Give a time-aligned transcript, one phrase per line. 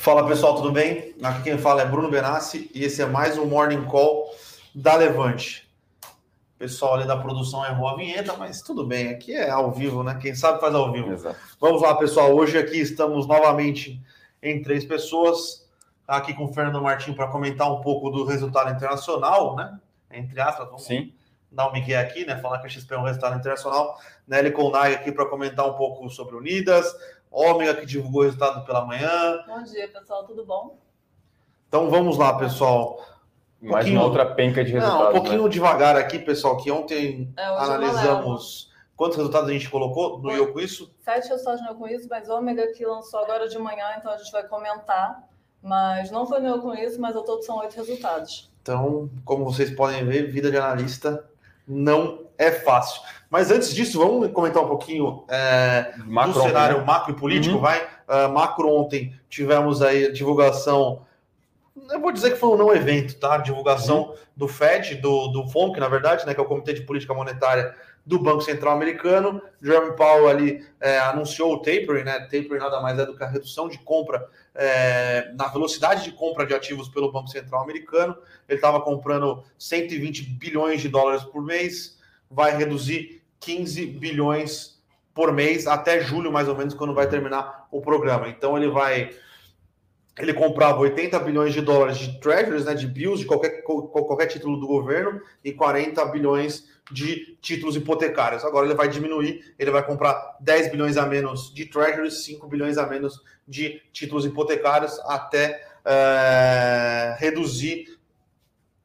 [0.00, 1.14] Fala pessoal, tudo bem?
[1.22, 4.34] Aqui quem fala é Bruno Benassi e esse é mais um Morning Call
[4.74, 5.70] da Levante.
[6.54, 10.02] O pessoal ali da produção errou a vinheta, mas tudo bem, aqui é ao vivo,
[10.02, 10.18] né?
[10.18, 11.12] Quem sabe faz ao vivo.
[11.12, 11.36] Exato.
[11.60, 12.34] Vamos lá, pessoal.
[12.34, 14.02] Hoje aqui estamos novamente
[14.42, 15.68] em três pessoas.
[16.08, 19.78] Aqui com o Fernando Martins para comentar um pouco do resultado internacional, né?
[20.10, 21.12] Entre aspas, vamos Sim.
[21.52, 22.38] dar um migué aqui, né?
[22.38, 24.00] Falar que a XP é um resultado internacional.
[24.26, 26.90] Nelly Colnag aqui para comentar um pouco sobre Unidas,
[27.30, 29.44] Ômega, que divulgou o resultado pela manhã.
[29.46, 30.78] Bom dia, pessoal, tudo bom?
[31.68, 33.00] Então vamos lá, pessoal.
[33.62, 35.04] Um Mais uma outra penca de resultados.
[35.04, 35.48] Não, um pouquinho né?
[35.48, 38.70] devagar aqui, pessoal, que ontem é, analisamos.
[38.96, 40.92] Quantos resultados a gente colocou no Eu Com Isso?
[41.00, 44.16] Sete resultados no Eu Com Isso, mas Ômega que lançou agora de manhã, então a
[44.16, 45.22] gente vai comentar.
[45.62, 48.50] Mas não foi no Eu Com Isso, mas ao todo são oito resultados.
[48.60, 51.24] Então, como vocês podem ver, vida de analista
[51.66, 53.00] não é fácil.
[53.30, 56.84] Mas antes disso, vamos comentar um pouquinho é, do cenário né?
[56.84, 57.60] macro e político, uhum.
[57.60, 57.80] vai?
[57.80, 61.06] Uh, macro ontem tivemos aí a divulgação.
[61.88, 63.38] Eu vou dizer que foi um não evento, tá?
[63.38, 64.14] Divulgação uhum.
[64.36, 66.34] do FED, do, do FONC, na verdade, né?
[66.34, 67.72] Que é o Comitê de Política Monetária
[68.04, 69.40] do Banco Central Americano.
[69.62, 72.18] Jerome Powell ali é, anunciou o tapering, né?
[72.20, 76.44] Tapering nada mais é do que a redução de compra é, na velocidade de compra
[76.44, 78.16] de ativos pelo Banco Central Americano.
[78.48, 81.96] Ele estava comprando 120 bilhões de dólares por mês,
[82.28, 84.80] vai reduzir 15 bilhões
[85.14, 88.28] por mês até julho, mais ou menos, quando vai terminar o programa.
[88.28, 89.10] Então ele vai
[90.18, 94.58] ele comprava 80 bilhões de dólares de treasuries, né, de bills, de qualquer, qualquer título
[94.58, 98.44] do governo, e 40 bilhões de títulos hipotecários.
[98.44, 102.76] Agora ele vai diminuir, ele vai comprar 10 bilhões a menos de treasuries, 5 bilhões
[102.76, 107.98] a menos de títulos hipotecários, até é, reduzir,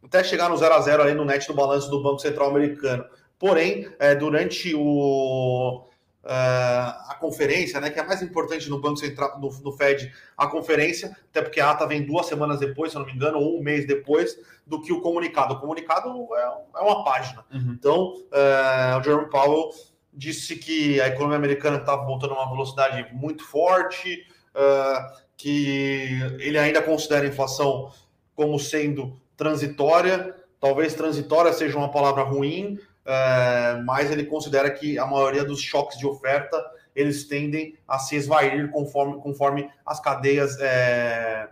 [0.04, 3.04] até chegar no zero a zero ali no net do balanço do Banco Central Americano.
[3.38, 5.86] Porém, é, durante o
[6.26, 10.48] Uh, a conferência, né, que é mais importante no Banco Central, no, no, Fed, a
[10.48, 13.60] conferência, até porque a ata vem duas semanas depois, se eu não me engano, ou
[13.60, 15.54] um mês depois do que o comunicado.
[15.54, 17.46] O comunicado é, é uma página.
[17.54, 17.76] Uhum.
[17.78, 19.70] Então, uh, o Jerome Powell
[20.12, 24.26] disse que a economia americana estava voltando a uma velocidade muito forte,
[24.56, 26.10] uh, que
[26.40, 27.92] ele ainda considera a inflação
[28.34, 30.36] como sendo transitória.
[30.60, 35.98] Talvez transitória seja uma palavra ruim, é, mas ele considera que a maioria dos choques
[35.98, 36.64] de oferta
[36.96, 41.50] eles tendem a se esvair conforme, conforme as cadeias é,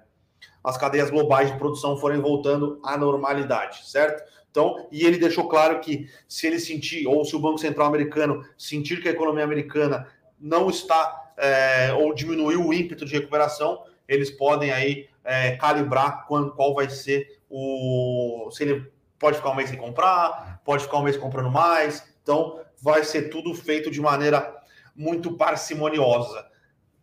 [0.63, 4.23] as cadeias globais de produção forem voltando à normalidade, certo?
[4.49, 8.45] Então, e ele deixou claro que se ele sentir, ou se o Banco Central americano
[8.57, 10.07] sentir que a economia americana
[10.39, 16.53] não está, é, ou diminuiu o ímpeto de recuperação, eles podem aí é, calibrar quando,
[16.53, 18.49] qual vai ser o.
[18.51, 18.92] Se ele
[19.23, 22.03] pode ficar um mês sem comprar, pode ficar um mês comprando mais.
[22.21, 24.53] Então, vai ser tudo feito de maneira
[24.93, 26.45] muito parcimoniosa.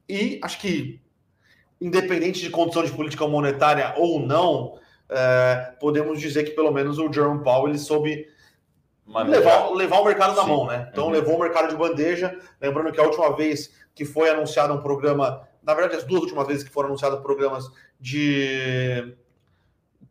[0.06, 1.00] E acho que,
[1.80, 4.78] independente de condição de política monetária ou não,
[5.09, 8.28] é, podemos dizer que pelo menos o Jerome Powell ele soube
[9.06, 10.48] levar, levar o mercado na Sim.
[10.48, 10.91] mão, né?
[10.92, 11.12] Então, uhum.
[11.12, 12.38] levou o mercado de bandeja.
[12.60, 16.47] Lembrando que a última vez que foi anunciado um programa, na verdade, as duas últimas
[16.47, 17.64] vezes que foram anunciados programas
[17.98, 19.16] de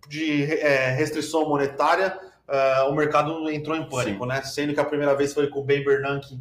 [0.08, 2.18] de é, restrição monetária,
[2.48, 4.30] uh, o mercado entrou em pânico, Sim.
[4.30, 4.42] né?
[4.44, 6.40] Sendo que a primeira vez foi com o Ben Bernanke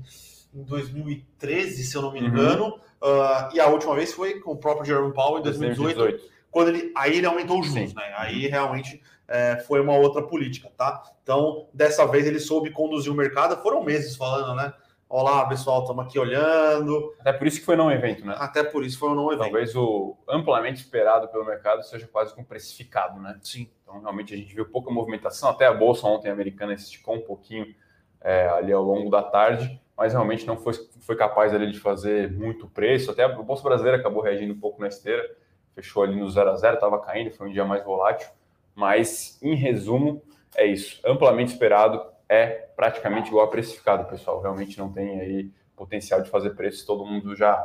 [0.55, 2.27] em 2013, se eu não me uhum.
[2.27, 2.71] engano, uhum.
[2.71, 6.33] uh, e a última vez foi com o próprio Jerome Powell em 2018, 2018.
[6.51, 7.97] quando ele aí ele aumentou os juros, Sim.
[7.97, 8.15] né?
[8.17, 11.03] Aí realmente é, foi uma outra política, tá?
[11.23, 13.61] Então dessa vez ele soube conduzir o mercado.
[13.63, 14.73] Foram meses falando, né?
[15.11, 17.15] Olá, pessoal, estamos aqui olhando.
[17.19, 18.35] Até por isso que foi não evento, né?
[18.37, 19.45] Até por isso foi um não evento.
[19.45, 23.39] Talvez o amplamente esperado pelo mercado seja quase um precificado, né?
[23.43, 23.71] Sim.
[23.83, 25.49] Então, realmente, a gente viu pouca movimentação.
[25.49, 27.75] Até a bolsa ontem americana esticou um pouquinho
[28.21, 32.31] é, ali ao longo da tarde, mas realmente não foi, foi capaz ali de fazer
[32.31, 33.11] muito preço.
[33.11, 35.27] Até a bolsa brasileira acabou reagindo um pouco na esteira,
[35.75, 38.29] fechou ali no 0 a 0 estava caindo, foi um dia mais volátil.
[38.75, 40.23] Mas, em resumo,
[40.55, 41.01] é isso.
[41.03, 42.47] Amplamente esperado é
[42.77, 44.41] praticamente igual a precificado, pessoal.
[44.41, 47.65] Realmente não tem aí potencial de fazer preço, todo mundo já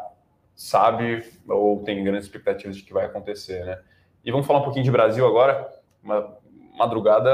[0.56, 3.80] sabe ou tem grandes expectativas de que vai acontecer, né?
[4.24, 5.70] E vamos falar um pouquinho de Brasil agora.
[6.02, 6.38] Uma
[6.78, 7.30] madrugada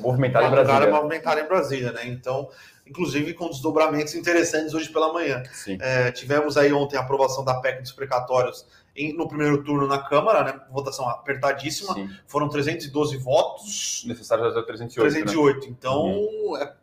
[0.00, 0.94] movimentada madrugada em Brasília.
[0.94, 2.06] movimentada em Brasília, né?
[2.06, 2.48] Então,
[2.86, 5.42] inclusive com desdobramentos interessantes hoje pela manhã.
[5.80, 8.66] É, tivemos aí ontem a aprovação da PEC dos precatórios
[8.96, 10.60] em, no primeiro turno na Câmara, né?
[10.70, 11.94] Votação apertadíssima.
[11.94, 12.10] Sim.
[12.26, 14.04] Foram 312 votos.
[14.06, 15.12] Necessário fazer 308.
[15.12, 15.60] 308.
[15.60, 15.66] Né?
[15.78, 16.56] Então, uhum.
[16.56, 16.74] é,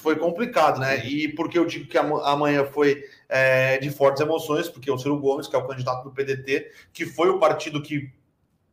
[0.00, 1.04] foi complicado, né?
[1.04, 5.46] E porque eu digo que amanhã foi é, de fortes emoções, porque o Ciro Gomes,
[5.46, 8.10] que é o candidato do PDT, que foi o partido que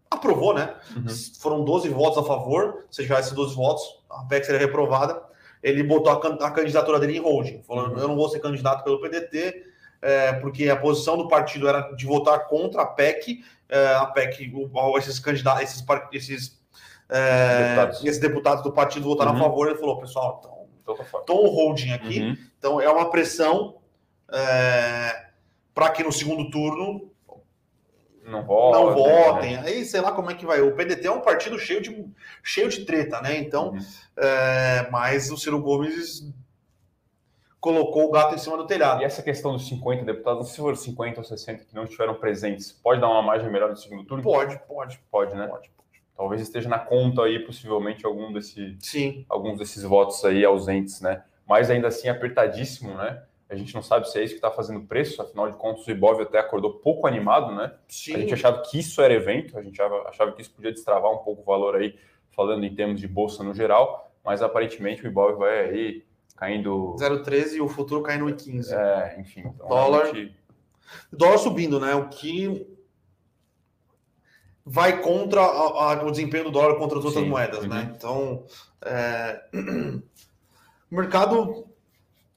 [0.10, 0.76] aprovou, né?
[0.96, 1.06] Uhum.
[1.40, 5.22] Foram 12 votos a favor, se tivesse 12 votos, a PEC seria reprovada.
[5.62, 8.02] Ele botou a, a candidatura dele em holding, falando: uhum.
[8.02, 9.64] eu não vou ser candidato pelo PDT,
[10.02, 14.52] é, porque a posição do partido era de votar contra a PEC, é, a PEC,
[14.54, 16.60] o, esses candidatos, esses, esses,
[17.10, 18.06] é, deputados.
[18.06, 19.38] esses deputados do partido votaram uhum.
[19.38, 22.38] a favor, ele falou, pessoal, então, estou então tá holding aqui, uhum.
[22.58, 23.78] então é uma pressão
[24.32, 25.28] é,
[25.74, 27.12] para que no segundo turno
[28.28, 28.82] não votem.
[28.82, 29.58] Não votem.
[29.58, 29.64] Né?
[29.66, 30.60] Aí sei lá como é que vai.
[30.62, 32.06] O PDT é um partido cheio de,
[32.44, 33.38] cheio de treta, né?
[33.38, 33.80] Então, uhum.
[34.18, 36.30] é, mas o Ciro Gomes
[37.60, 39.02] colocou o gato em cima do telhado.
[39.02, 42.16] E essa questão dos 50 deputados, não se foram 50 ou 60 que não estiveram
[42.16, 44.24] presentes, pode dar uma margem melhor no segundo turno?
[44.24, 45.00] Pode, pode.
[45.10, 45.48] Pode, né?
[45.48, 45.72] Pode.
[46.16, 49.24] Talvez esteja na conta aí, possivelmente, algum desse, Sim.
[49.30, 51.24] alguns desses votos aí ausentes, né?
[51.48, 53.24] Mas ainda assim apertadíssimo, né?
[53.50, 55.92] A gente não sabe se é isso que está fazendo preço, afinal de contas o
[55.92, 57.72] Ibov até acordou pouco animado, né?
[57.88, 58.16] Sim.
[58.16, 61.20] A gente achava que isso era evento, a gente achava que isso podia destravar um
[61.20, 61.96] pouco o valor aí,
[62.32, 66.04] falando em termos de bolsa no geral, mas aparentemente o Ibov vai aí
[66.38, 66.96] caindo...
[66.98, 68.74] 0,13 e o futuro caindo em 15.
[68.74, 69.42] É, enfim.
[69.42, 70.38] Então, dólar, realmente...
[71.12, 71.94] dólar subindo, né?
[71.96, 72.66] O que
[74.66, 77.30] vai contra a, a, o desempenho do dólar contra as outras Sim.
[77.30, 77.76] moedas, né?
[77.76, 77.84] uhum.
[77.84, 77.94] né?
[77.98, 78.46] Então,
[78.82, 79.42] é...
[80.90, 81.68] o mercado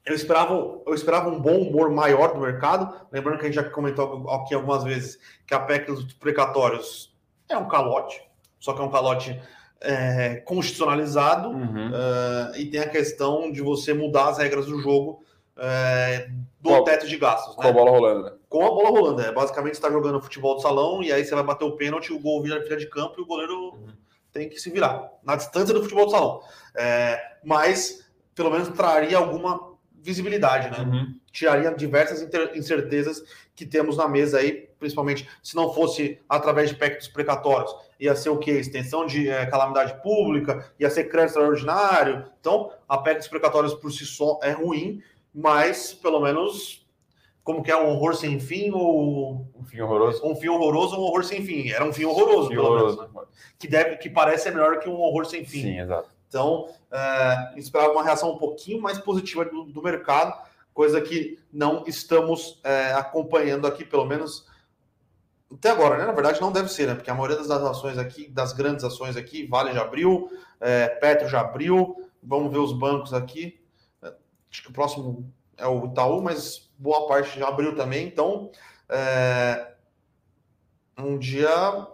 [0.05, 0.55] eu esperava,
[0.87, 2.93] eu esperava um bom humor maior do mercado.
[3.12, 7.14] Lembrando que a gente já comentou aqui algumas vezes que a PEC dos precatórios
[7.49, 8.20] é um calote,
[8.58, 9.41] só que é um calote
[9.81, 11.88] é, constitucionalizado uhum.
[11.88, 15.23] uh, e tem a questão de você mudar as regras do jogo
[15.56, 16.31] é,
[16.61, 17.55] do com, teto de gastos.
[17.55, 17.69] Com né?
[17.69, 18.32] a bola rolando, né?
[18.49, 19.32] Com a bola rolando, é.
[19.32, 22.19] Basicamente, você está jogando futebol do salão e aí você vai bater o pênalti, o
[22.19, 23.93] gol vira fila de campo e o goleiro uhum.
[24.32, 26.41] tem que se virar na distância do futebol do salão.
[26.75, 30.85] É, mas, pelo menos, traria alguma visibilidade, né?
[30.85, 31.15] Uhum.
[31.31, 33.23] Tiraria diversas incertezas
[33.55, 37.73] que temos na mesa aí, principalmente se não fosse através de pactos precatórios.
[38.00, 38.53] Ia ser o quê?
[38.53, 42.25] Extensão de é, calamidade pública, ia ser crédito extraordinário.
[42.41, 45.00] Então, a PEC dos precatórios por si só é ruim,
[45.32, 46.85] mas pelo menos
[47.43, 50.25] como que é um horror sem fim ou um fim horroroso?
[50.25, 51.71] Um fim horroroso um horror sem fim.
[51.71, 52.97] Era um fim horroroso, fim pelo horroroso.
[52.99, 53.15] menos.
[53.15, 53.23] Né?
[53.59, 55.62] Que deve que parece melhor que um horror sem fim.
[55.62, 56.09] Sim, exato.
[56.29, 60.41] Então, é, esperava uma reação um pouquinho mais positiva do, do mercado,
[60.73, 64.47] coisa que não estamos é, acompanhando aqui, pelo menos
[65.52, 66.06] até agora, né?
[66.06, 66.94] Na verdade, não deve ser, né?
[66.94, 70.31] Porque a maioria das ações aqui, das grandes ações aqui, Vale já abriu,
[70.61, 73.61] é, Petro já abriu, vamos ver os bancos aqui.
[74.50, 78.06] Acho que o próximo é o Itaú, mas boa parte já abriu também.
[78.06, 78.50] Então,
[78.88, 79.73] é,
[80.99, 81.87] um dia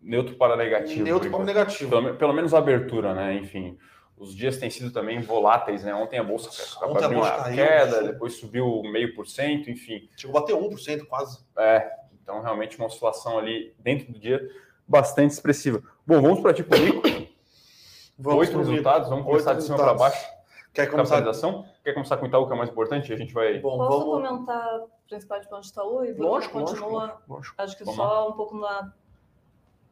[0.00, 1.02] neutro para negativo.
[1.02, 1.90] Neutro para negativo.
[1.90, 3.34] Pelo, pelo, menos a abertura, né?
[3.34, 3.78] Enfim,
[4.18, 5.94] os dias têm sido também voláteis, né?
[5.94, 10.08] Ontem a bolsa abriu uma caiu, queda, depois subiu meio por cento, enfim.
[10.16, 11.44] Chegou a bater 1% quase.
[11.58, 11.90] É,
[12.22, 14.40] então realmente uma oscilação ali dentro do dia
[14.88, 15.82] bastante expressiva.
[16.06, 17.02] Bom, vamos para tipo rico.
[18.18, 20.26] Vamos Oito resultados, vamos começar de cima para baixo.
[20.72, 21.22] Quer começar?
[21.82, 23.12] Quer começar com o Itaú, que é mais importante?
[23.12, 23.58] A gente vai.
[23.60, 24.28] Bom, Posso vamos...
[24.28, 26.88] comentar principais pontos do Itaú e lógico, continua.
[26.88, 27.54] Lógico, lógico.
[27.58, 28.28] Acho que vamos só lá.
[28.28, 28.92] um pouco na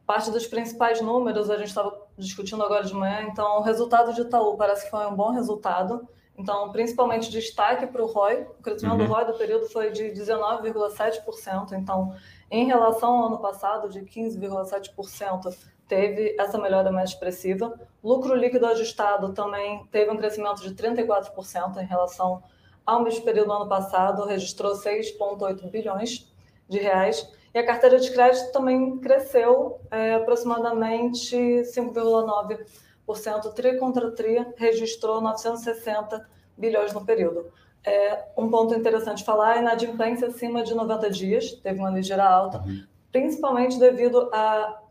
[0.05, 4.21] parte dos principais números, a gente estava discutindo agora de manhã, então o resultado de
[4.21, 6.07] Itaú parece que foi um bom resultado.
[6.37, 9.07] Então, principalmente destaque para o ROI, o crescimento uhum.
[9.07, 11.71] do ROI do período foi de 19,7%.
[11.71, 12.13] Então,
[12.51, 15.55] em relação ao ano passado, de 15,7%,
[15.87, 17.79] teve essa melhora mais expressiva.
[18.03, 22.43] Lucro líquido ajustado também teve um crescimento de 34% em relação
[22.85, 26.31] ao mesmo período do ano passado, registrou 6,8 bilhões
[26.67, 27.27] de reais.
[27.55, 33.53] E a carteira de crédito também cresceu é, aproximadamente 5,9%.
[33.53, 37.49] Tri contra tri registrou 960 bilhões no período.
[37.81, 42.57] É, um ponto interessante falar é inadimplência acima de 90 dias, teve uma ligeira alta,
[42.57, 42.83] uhum.
[43.09, 44.81] principalmente devido a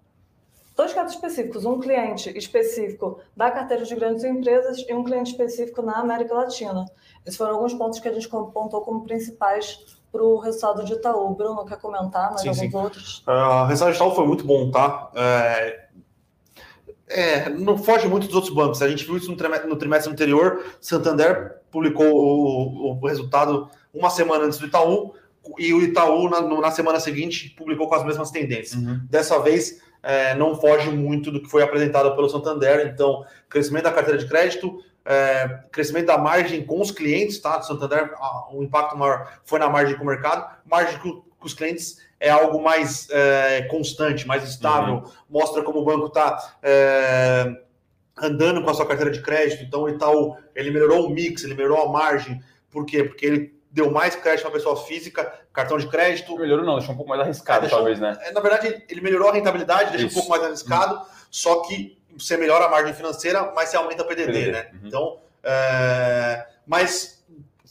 [0.75, 5.83] dois casos específicos, um cliente específico da carteira de grandes empresas e um cliente específico
[5.83, 6.87] na América Latina.
[7.27, 11.35] Esses foram alguns pontos que a gente apontou como principais para o resultado de Itaú.
[11.35, 12.77] Bruno, quer comentar mais sim, alguns sim.
[12.77, 13.25] outros?
[13.27, 15.11] Uh, o resultado de Itaú foi muito bom, tá?
[15.13, 15.89] É,
[17.09, 18.81] é, não foge muito dos outros bancos.
[18.81, 20.65] A gente viu isso no trimestre, no trimestre anterior.
[20.81, 25.15] Santander publicou o, o, resultado uma semana antes do Itaú
[25.59, 28.81] e o Itaú, na, na semana seguinte, publicou com as mesmas tendências.
[28.81, 29.01] Uhum.
[29.11, 32.87] Dessa vez, é, não foge muito do que foi apresentado pelo Santander.
[32.87, 37.59] Então, crescimento da carteira de crédito, é, crescimento da margem com os clientes, tá?
[37.59, 38.15] Do Santander,
[38.51, 42.31] o impacto maior foi na margem com o mercado, margem com, com os clientes é
[42.31, 45.11] algo mais é, constante, mais estável, uhum.
[45.29, 47.55] mostra como o banco está é,
[48.17, 49.63] andando com a sua carteira de crédito.
[49.63, 52.41] Então, o Itaú ele melhorou o mix, ele melhorou a margem.
[52.71, 53.05] Por quê?
[53.05, 56.35] Porque ele deu mais crédito para pessoa física, cartão de crédito.
[56.39, 58.17] Melhorou não, deixou um pouco mais arriscado, é, deixou, talvez, né?
[58.23, 60.19] É, na verdade, ele melhorou a rentabilidade, deixou Isso.
[60.19, 61.05] um pouco mais arriscado, uhum.
[61.31, 64.53] só que você melhora a margem financeira, mas você aumenta a PDD, PDD.
[64.53, 64.71] né?
[64.73, 64.81] Uhum.
[64.85, 66.47] Então, é...
[66.67, 67.15] mas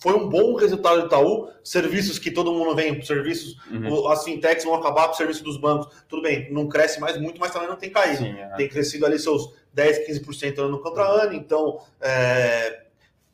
[0.03, 1.50] foi um bom resultado do Itaú.
[1.63, 4.09] Serviços que todo mundo vem, serviços, uhum.
[4.09, 5.88] as fintechs vão acabar com o serviço dos bancos.
[6.09, 8.17] Tudo bem, não cresce mais muito, mas também não tem caído.
[8.17, 8.50] Sim, é.
[8.57, 11.33] Tem crescido ali seus 10, 15% ano contra ano.
[11.33, 12.81] Então, é,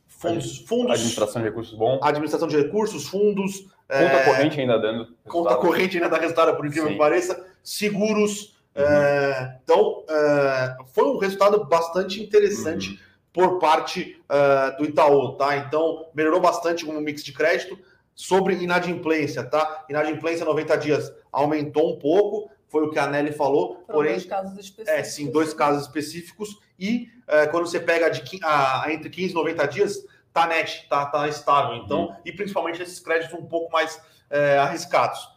[0.07, 0.91] fundos, fundos.
[0.91, 1.99] Administração de recursos bom.
[2.03, 3.61] Administração de recursos, fundos.
[3.87, 4.97] Conta é, corrente ainda dando.
[4.97, 5.27] Resultado.
[5.27, 6.93] Conta corrente ainda dá resultado, por incrível Sim.
[6.93, 7.47] que pareça.
[7.63, 8.58] Seguros.
[8.79, 8.85] Uhum.
[8.85, 12.91] É, então, é, foi um resultado bastante interessante.
[12.91, 15.57] Uhum por parte uh, do Itaú, tá?
[15.57, 17.77] Então, melhorou bastante como mix de crédito.
[18.15, 19.85] Sobre inadimplência, tá?
[19.89, 24.11] Inadimplência 90 dias aumentou um pouco, foi o que a Nelly falou, Foram porém.
[24.11, 24.99] Dois casos específicos.
[24.99, 26.59] É, sim, dois casos específicos.
[26.77, 31.05] E uh, quando você pega de, uh, entre 15 e 90 dias, tá net, tá,
[31.05, 31.77] tá estável.
[31.77, 32.15] Então, uhum.
[32.25, 35.29] e principalmente esses créditos um pouco mais uh, arriscados.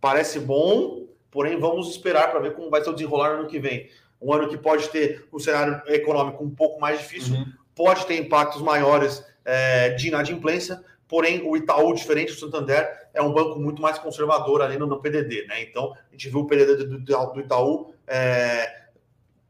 [0.00, 1.05] Parece bom,
[1.36, 3.90] porém vamos esperar para ver como vai ser o desenrolar no ano que vem
[4.22, 7.52] um ano que pode ter um cenário econômico um pouco mais difícil, uhum.
[7.74, 13.30] pode ter impactos maiores é, de inadimplência, porém o Itaú, diferente do Santander, é um
[13.30, 15.62] banco muito mais conservador ali no, no PDD, né?
[15.62, 18.86] Então, a gente viu o PDD do, do Itaú é,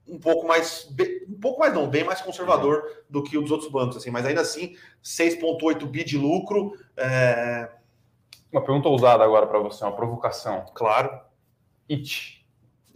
[0.08, 0.92] um pouco mais,
[1.28, 2.90] um pouco mais não, bem mais conservador uhum.
[3.08, 6.76] do que os outros bancos, assim, mas ainda assim, 6,8 bi de lucro.
[6.96, 7.68] É...
[8.52, 10.66] Uma pergunta ousada agora para você, uma provocação.
[10.74, 11.25] Claro.
[11.90, 12.36] IT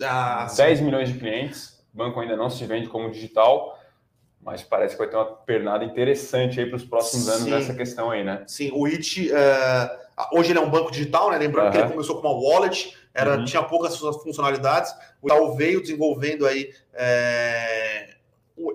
[0.03, 3.79] ah, 10 milhões de clientes, o banco ainda não se vende como digital,
[4.43, 7.33] mas parece que vai ter uma pernada interessante aí para os próximos Sim.
[7.33, 8.43] anos nessa questão aí, né?
[8.47, 11.39] Sim, o IT, uh, hoje ele é um banco digital, né?
[11.39, 11.73] Lembrando uhum.
[11.73, 13.45] que ele começou com uma wallet, era, uhum.
[13.45, 18.15] tinha poucas funcionalidades, o Itaú veio desenvolvendo aí é,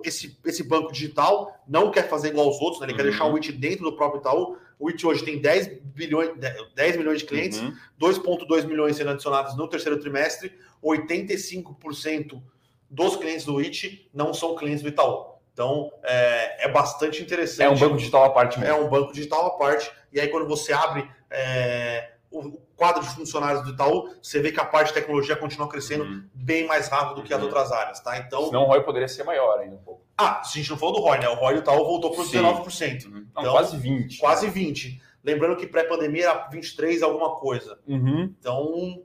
[0.04, 2.86] esse, esse banco digital, não quer fazer igual aos outros, né?
[2.86, 2.96] ele uhum.
[2.98, 6.30] quer deixar o IT dentro do próprio Itaú, o IT hoje tem 10, bilhões,
[6.74, 7.74] 10 milhões de clientes, uhum.
[8.00, 10.52] 2,2 milhões sendo adicionados no terceiro trimestre,
[10.82, 12.42] 85%
[12.90, 15.36] dos clientes do IT não são clientes do Itaú.
[15.52, 17.64] Então, é, é, bastante interessante.
[17.64, 18.74] É um banco digital à parte mesmo.
[18.74, 19.90] É um banco digital à parte.
[20.12, 24.60] E aí, quando você abre é, o quadro de funcionários do Itaú, você vê que
[24.60, 26.24] a parte de tecnologia continua crescendo uhum.
[26.34, 27.46] bem mais rápido do que as uhum.
[27.46, 28.18] outras áreas, tá?
[28.18, 28.46] Então...
[28.46, 30.02] Senão o ROI poderia ser maior ainda um pouco.
[30.18, 31.28] Ah, se a gente não falou do ROI, né?
[31.28, 33.06] O ROI do Itaú voltou para os 19%.
[33.06, 33.26] Uhum.
[33.30, 34.18] Então, quase 20%.
[34.18, 35.00] Quase 20%.
[35.22, 37.78] Lembrando que pré-pandemia era 23 alguma coisa.
[37.86, 38.32] Uhum.
[38.38, 39.02] Então,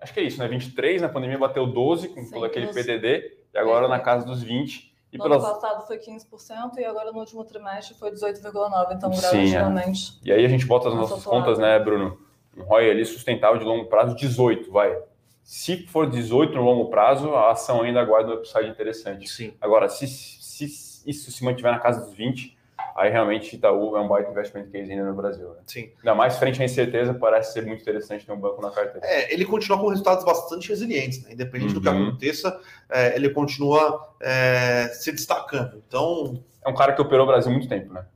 [0.00, 0.48] acho que é isso, né?
[0.48, 3.88] 23, na pandemia bateu 12 com Sim, todo aquele PDD, e agora é.
[3.88, 4.92] na casa dos 20.
[5.12, 5.44] E no pelas...
[5.44, 9.12] ano passado foi 15% e agora no último trimestre foi 18,9%, então.
[9.12, 9.92] Sim, é.
[10.24, 12.18] E aí a gente bota as nossas contas, né, Bruno?
[12.56, 14.96] Um ROI ali sustentável de longo prazo, 18, vai.
[15.42, 19.28] Se for 18 no longo prazo, a ação ainda guarda um upside interessante.
[19.28, 19.52] Sim.
[19.60, 22.56] Agora, se, se isso se mantiver na casa dos 20,
[22.96, 25.50] aí realmente Itaú é um baita investment case ainda no Brasil.
[25.50, 25.60] Né?
[25.66, 25.90] Sim.
[25.98, 29.06] Ainda mais frente à incerteza, parece ser muito interessante ter um banco na carteira.
[29.06, 31.32] É, ele continua com resultados bastante resilientes, né?
[31.32, 31.80] independente uhum.
[31.80, 32.08] do que uhum.
[32.08, 35.82] aconteça, é, ele continua é, se destacando.
[35.86, 36.42] Então.
[36.64, 38.06] É um cara que operou o Brasil muito tempo, né?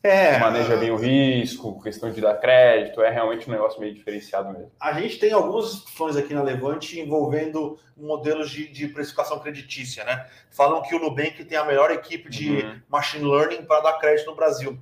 [0.00, 4.52] É, maneja bem o risco, questão de dar crédito, é realmente um negócio meio diferenciado
[4.52, 4.70] mesmo.
[4.78, 10.26] A gente tem algumas discussões aqui na Levante envolvendo modelos de, de precificação creditícia, né?
[10.50, 12.80] Falam que o Nubank tem a melhor equipe de uhum.
[12.88, 14.78] machine learning para dar crédito no Brasil.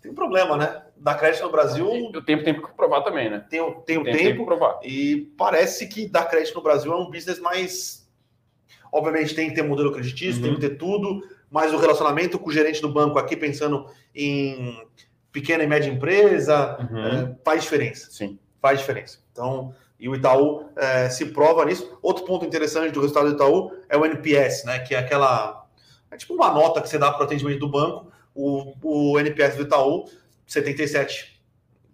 [0.00, 0.82] Tem um problema, né?
[0.96, 1.88] Dar crédito no Brasil.
[1.88, 3.44] O tempo tem que provar também, né?
[3.50, 4.46] Tem, tem o tem tempo.
[4.46, 4.78] provar.
[4.84, 8.08] E parece que dar crédito no Brasil é um business mais.
[8.92, 10.42] Obviamente tem que ter modelo creditício, uhum.
[10.42, 14.80] tem que ter tudo mas o relacionamento com o gerente do banco aqui, pensando em
[15.32, 17.06] pequena e média empresa, uhum.
[17.06, 18.10] é, faz diferença.
[18.10, 18.38] Sim.
[18.60, 19.18] Faz diferença.
[19.32, 21.98] Então, e o Itaú é, se prova nisso.
[22.02, 24.78] Outro ponto interessante do resultado do Itaú é o NPS, né?
[24.80, 25.66] Que é aquela.
[26.10, 28.10] É tipo uma nota que você dá para o atendimento do banco.
[28.34, 30.04] O, o NPS do Itaú,
[30.46, 31.37] 77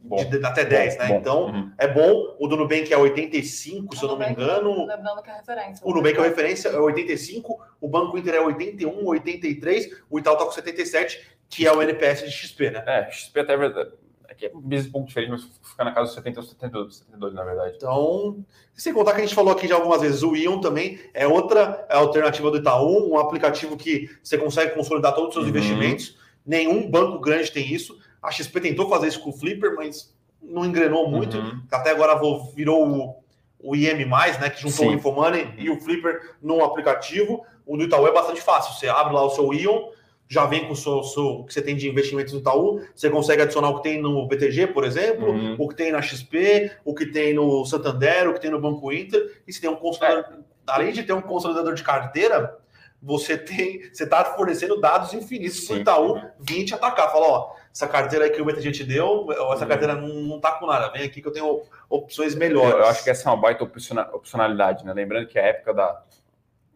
[0.04, 1.08] de, até 10, né?
[1.08, 1.16] Bom.
[1.16, 1.73] Então, uhum.
[1.78, 2.37] é bom.
[2.38, 4.87] O do Nubank é 85, o se eu não me engano.
[4.87, 5.87] Lembrando que é referência.
[5.87, 7.58] O Nubank é referência, é 85.
[7.80, 10.02] O Banco Inter é 81, 83.
[10.11, 12.84] O Itaú tá com 77, que é o NPS de XP, né?
[12.87, 13.90] É, XP até é verdade.
[14.28, 16.96] Aqui é um business um pouco diferente, mas fica na casa dos 70 ou 72,
[16.96, 17.75] 72, na verdade.
[17.76, 18.44] Então,
[18.75, 21.87] sem contar que a gente falou aqui já algumas vezes, o Ion também é outra
[21.88, 25.50] alternativa do Itaú, um aplicativo que você consegue consolidar todos os seus uhum.
[25.50, 26.18] investimentos.
[26.44, 27.99] Nenhum banco grande tem isso.
[28.25, 31.37] A XP tentou fazer isso com o Flipper, mas não engrenou muito.
[31.37, 31.61] Uhum.
[31.71, 32.19] Até agora
[32.54, 33.25] virou o,
[33.61, 34.49] o IM, né?
[34.50, 34.88] Que juntou Sim.
[34.88, 35.54] o Infomoney uhum.
[35.59, 37.45] e o Flipper num aplicativo.
[37.66, 38.75] O do Itaú é bastante fácil.
[38.75, 39.90] Você abre lá o seu Ion,
[40.26, 42.81] já vem com o, seu, seu, que você tem de investimentos no Itaú.
[42.95, 45.57] Você consegue adicionar o que tem no BTG, por exemplo, uhum.
[45.59, 48.90] o que tem na XP, o que tem no Santander, o que tem no Banco
[48.90, 49.43] Inter.
[49.47, 50.38] E você tem um consolidador.
[50.38, 50.45] É.
[50.66, 52.59] Além de ter um consolidador de carteira,
[53.02, 57.12] você tem, você está fornecendo dados infinitos para o Itaú vir te atacar.
[57.12, 59.69] Fala, ó, essa carteira aí que o BTG te deu, essa uhum.
[59.69, 62.71] carteira não, não tá com nada, vem aqui que eu tenho opções melhores.
[62.71, 64.93] Eu, eu acho que essa é uma baita opcionalidade, né?
[64.93, 66.04] Lembrando que a época da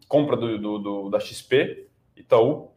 [0.09, 1.87] compra do, do, do da XP,
[2.17, 2.71] Itaú,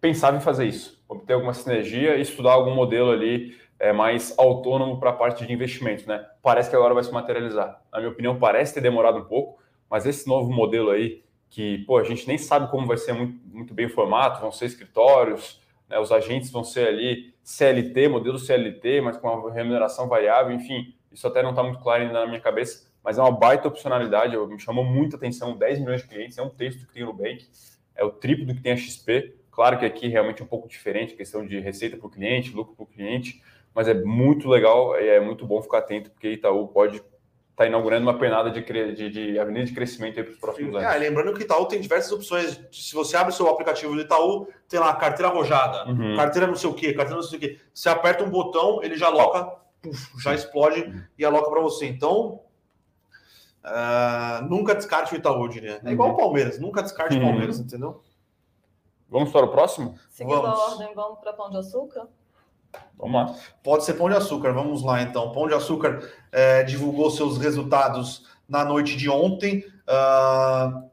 [0.00, 5.00] pensava em fazer isso, obter alguma sinergia e estudar algum modelo ali é, mais autônomo
[5.00, 6.24] para a parte de investimentos, né?
[6.40, 7.82] Parece que agora vai se materializar.
[7.92, 9.60] Na minha opinião, parece ter demorado um pouco,
[9.90, 13.36] mas esse novo modelo aí, que pô, a gente nem sabe como vai ser muito,
[13.46, 15.98] muito bem o formato, vão ser escritórios, né?
[15.98, 21.26] os agentes vão ser ali CLT, modelo CLT, mas com uma remuneração variável, enfim, isso
[21.26, 24.58] até não está muito claro ainda na minha cabeça, mas é uma baita opcionalidade, me
[24.58, 27.48] chamou muita atenção, 10 milhões de clientes, é um texto que tem no Bank,
[27.94, 30.68] é o triplo do que tem a XP, claro que aqui realmente é um pouco
[30.68, 33.42] diferente, questão de receita para o cliente, lucro para o cliente,
[33.74, 37.02] mas é muito legal e é muito bom ficar atento, porque Itaú pode
[37.58, 38.62] estar tá inaugurando uma penada de,
[38.94, 40.94] de, de avenida de crescimento para os próximos anos.
[40.94, 42.60] É, lembrando que o Itaú tem diversas opções.
[42.70, 46.14] Se você abre o seu aplicativo do Itaú, tem lá carteira arrojada, uhum.
[46.14, 47.60] carteira não sei o quê, carteira não sei o quê.
[47.74, 49.44] Você aperta um botão, ele já aloca,
[49.82, 51.02] puf, já explode uhum.
[51.18, 51.86] e aloca para você.
[51.86, 52.40] Então,
[53.64, 55.80] uh, nunca descarte o Itaú, diria.
[55.84, 56.18] É igual o uhum.
[56.18, 57.26] Palmeiras, nunca descarte o uhum.
[57.26, 58.00] Palmeiras, entendeu?
[59.08, 59.98] Vamos para o próximo?
[60.10, 60.58] Seguindo vamos.
[60.60, 62.06] a ordem, vamos para Pão de Açúcar?
[62.96, 63.36] Vamos lá.
[63.62, 65.32] Pode ser Pão de Açúcar, vamos lá então.
[65.32, 66.00] Pão de Açúcar
[66.32, 69.64] é, divulgou seus resultados na noite de ontem.
[69.86, 70.88] Uh,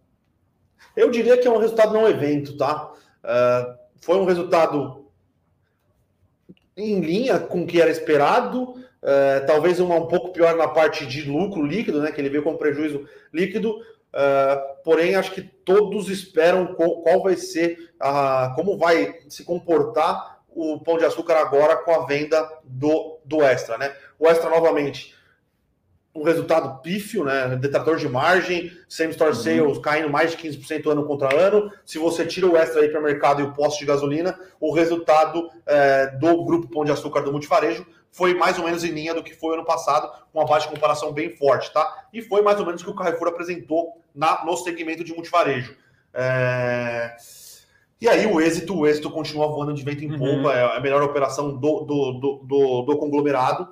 [0.95, 2.91] eu diria que é um resultado não evento, tá?
[3.23, 5.05] Uh, foi um resultado
[6.75, 11.05] em linha com o que era esperado, uh, talvez uma um pouco pior na parte
[11.05, 12.11] de lucro líquido, né?
[12.11, 13.79] Que ele veio com prejuízo líquido.
[14.83, 20.79] porém, acho que todos esperam qual, qual vai ser, a, como vai se comportar o
[20.79, 23.93] Pão de Açúcar agora com a venda do, do Extra, né?
[24.17, 25.13] O Extra, novamente,
[26.15, 27.57] um resultado pífio, né?
[27.57, 29.35] Detrator de margem, same store uhum.
[29.35, 31.69] sales caindo mais de 15% ano contra ano.
[31.85, 34.73] Se você tira o Extra aí para o mercado e o posto de gasolina, o
[34.73, 39.13] resultado é, do grupo Pão de Açúcar do Multivarejo foi mais ou menos em linha
[39.13, 42.05] do que foi ano passado, com uma base de comparação bem forte, tá?
[42.13, 45.75] E foi mais ou menos o que o Carrefour apresentou na, no segmento de multivarejo.
[46.13, 47.13] É...
[48.05, 50.19] E aí o êxito, o êxito continua voando de vento em uhum.
[50.19, 53.63] polpa, é a melhor operação do, do, do, do, do conglomerado.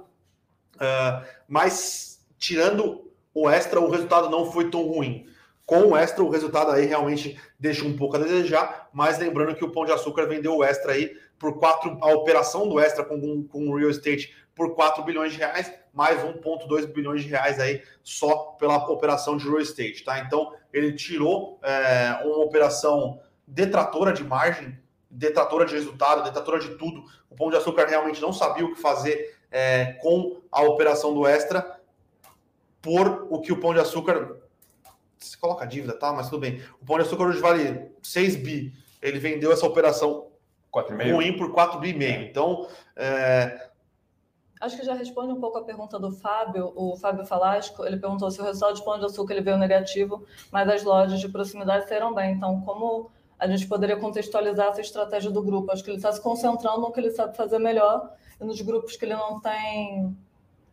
[0.74, 5.28] Uh, mas tirando o extra, o resultado não foi tão ruim.
[5.68, 9.64] Com o extra, o resultado aí realmente deixa um pouco a desejar, mas lembrando que
[9.64, 13.44] o Pão de Açúcar vendeu o extra aí por 4, a operação do extra com,
[13.44, 17.84] com o real estate por 4 bilhões de reais, mais 1,2 bilhões de reais aí
[18.02, 20.18] só pela operação de real estate, tá?
[20.18, 24.78] Então ele tirou é, uma operação detratora de margem,
[25.10, 27.04] detratora de resultado, detratora de tudo.
[27.30, 31.28] O Pão de Açúcar realmente não sabia o que fazer é, com a operação do
[31.28, 31.80] Extra,
[32.82, 34.38] por o que o Pão de Açúcar.
[35.18, 36.12] Você coloca dívida, tá?
[36.12, 36.62] Mas tudo bem.
[36.82, 38.74] O Pão de Açúcar hoje vale 6 bi.
[39.02, 40.28] Ele vendeu essa operação
[40.74, 41.14] 4,5.
[41.14, 42.22] ruim por 4 bi e meio.
[42.24, 43.70] Então, é,
[44.64, 47.86] Acho que já responde um pouco a pergunta do Fábio, o Fábio Falasco.
[47.86, 51.20] Ele perguntou se o resultado de Pão de Açúcar ele veio negativo, mas as lojas
[51.20, 52.32] de proximidade serão bem.
[52.32, 53.12] Então, como
[53.44, 55.70] a gente poderia contextualizar essa estratégia do grupo.
[55.72, 58.96] Acho que ele está se concentrando no que ele sabe fazer melhor e nos grupos
[58.96, 60.16] que ele não tem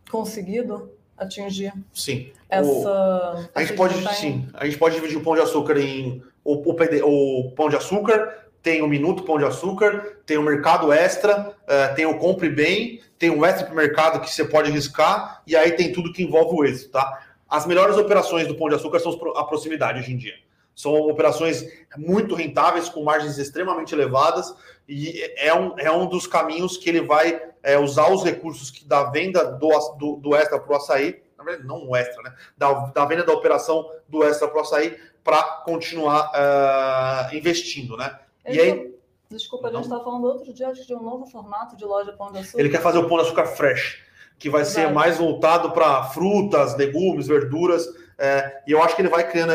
[0.08, 1.72] conseguido atingir.
[1.92, 2.30] Sim.
[2.48, 2.70] Essa.
[2.70, 3.58] O...
[3.58, 4.14] A gente pode, tem...
[4.14, 4.48] sim.
[4.54, 8.46] A gente pode dividir o pão de açúcar em o, o, o pão de açúcar,
[8.62, 13.00] tem o minuto pão de açúcar, tem o mercado extra, uh, tem o compre bem,
[13.18, 16.54] tem o extra para mercado que você pode riscar e aí tem tudo que envolve
[16.54, 17.20] o êxito, tá?
[17.48, 20.34] As melhores operações do pão de açúcar são a proximidade hoje em dia.
[20.80, 21.64] São operações
[21.96, 24.54] muito rentáveis, com margens extremamente elevadas,
[24.88, 28.84] e é um, é um dos caminhos que ele vai é, usar os recursos que
[28.84, 32.34] da venda do, do, do extra para o açaí, na verdade, não o extra, né?
[32.56, 38.18] Da, da venda da operação do extra para o açaí, para continuar uh, investindo, né?
[38.46, 38.90] e aí,
[39.30, 42.32] Desculpa, a gente estava falando outro dia acho de um novo formato de loja Pão
[42.32, 42.58] de Açúcar.
[42.58, 44.02] Ele quer fazer o Pão de Açúcar fresh,
[44.36, 44.88] que vai Exato.
[44.88, 47.86] ser mais voltado para frutas, legumes, verduras.
[48.18, 49.52] É, e eu acho que ele vai criando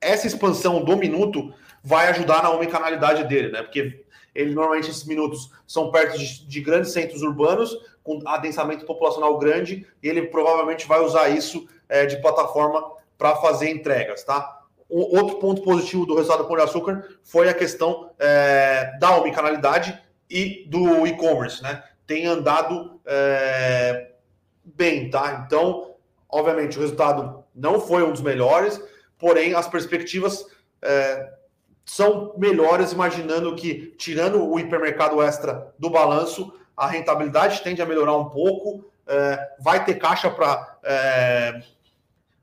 [0.00, 3.62] essa expansão do minuto vai ajudar na omnicanalidade dele, né?
[3.62, 9.38] Porque ele normalmente esses minutos são perto de, de, grandes centros urbanos, com adensamento populacional
[9.38, 12.82] grande, e ele provavelmente vai usar isso é, de plataforma
[13.18, 14.60] para fazer entregas, tá?
[14.88, 19.16] O, outro ponto positivo do resultado do Pão de Açúcar foi a questão é, da
[19.16, 21.82] omnicanalidade e do e-commerce, né?
[22.06, 24.12] Tem andado é,
[24.64, 25.44] bem, tá?
[25.46, 25.94] Então,
[26.28, 28.80] obviamente, o resultado não foi um dos melhores,
[29.20, 30.44] porém as perspectivas
[30.82, 31.30] é,
[31.84, 38.16] são melhores, imaginando que, tirando o hipermercado extra do balanço, a rentabilidade tende a melhorar
[38.16, 41.62] um pouco, é, vai ter caixa para é,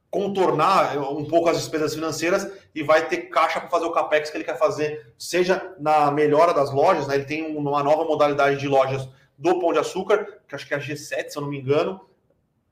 [0.09, 4.37] contornar um pouco as despesas financeiras e vai ter caixa para fazer o capex que
[4.37, 7.15] ele quer fazer, seja na melhora das lojas, né?
[7.15, 10.77] ele tem uma nova modalidade de lojas do Pão de Açúcar, que acho que é
[10.77, 12.01] a G7, se eu não me engano,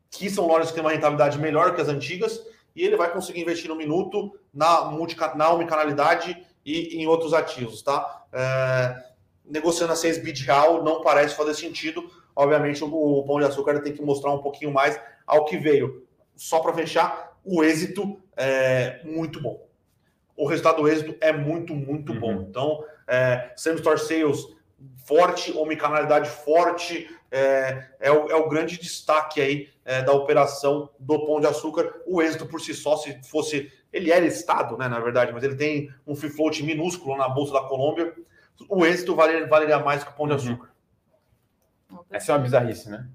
[0.09, 2.41] que são lojas que têm uma rentabilidade melhor que as antigas,
[2.75, 7.81] e ele vai conseguir investir no minuto, na, multi, na omnicanalidade e em outros ativos,
[7.81, 8.25] tá?
[8.33, 9.03] É,
[9.45, 12.09] negociando a 6 bid real não parece fazer sentido.
[12.35, 16.05] Obviamente, o, o Pão de Açúcar tem que mostrar um pouquinho mais ao que veio.
[16.35, 19.65] Só para fechar, o êxito é muito bom.
[20.35, 22.19] O resultado do êxito é muito, muito uhum.
[22.19, 22.33] bom.
[22.49, 24.53] Então, é, Same Store Sales
[25.05, 31.25] forte, omnicanalidade forte, é, é, o, é o grande destaque aí é, da operação do
[31.25, 32.01] Pão de Açúcar.
[32.07, 33.71] O êxito por si só, se fosse.
[33.93, 37.53] Ele é listado, né, na verdade, mas ele tem um free float minúsculo na Bolsa
[37.53, 38.13] da Colômbia.
[38.67, 40.39] O êxito valeria, valeria mais que o Pão de uhum.
[40.39, 40.75] Açúcar.
[42.09, 43.07] Essa é uma bizarrice, né?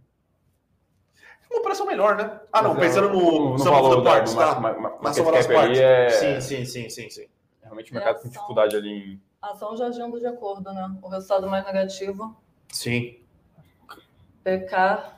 [1.51, 2.41] Uma operação melhor, né?
[2.53, 4.61] Ah, não, pensando no, no, no valor do partes, tá?
[5.03, 5.81] Na soma das partes.
[5.81, 6.09] É...
[6.11, 7.27] Sim, sim, sim, sim, sim.
[7.61, 9.23] Realmente o mercado tem dificuldade ali em.
[9.43, 10.97] A ação já agindo de acordo, né?
[11.03, 12.37] O resultado mais negativo.
[12.69, 13.20] Sim.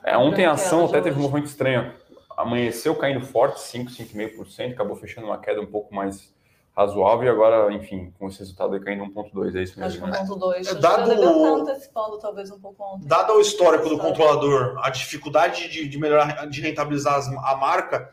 [0.03, 1.93] É, ontem a ação até teve um movimento estranho.
[2.35, 6.33] Amanheceu caindo forte, 5, 5,5%, acabou fechando uma queda um pouco mais
[6.75, 10.05] razoável e agora, enfim, com esse resultado aí caindo 1,2, é isso mesmo?
[10.07, 10.73] Acho que 1,2.
[10.73, 10.79] Né?
[10.79, 11.61] Dado, o...
[11.61, 13.07] antecipando talvez um pouco ontem.
[13.07, 18.09] Dado o histórico do controlador, a dificuldade de, de melhorar, de rentabilizar a marca,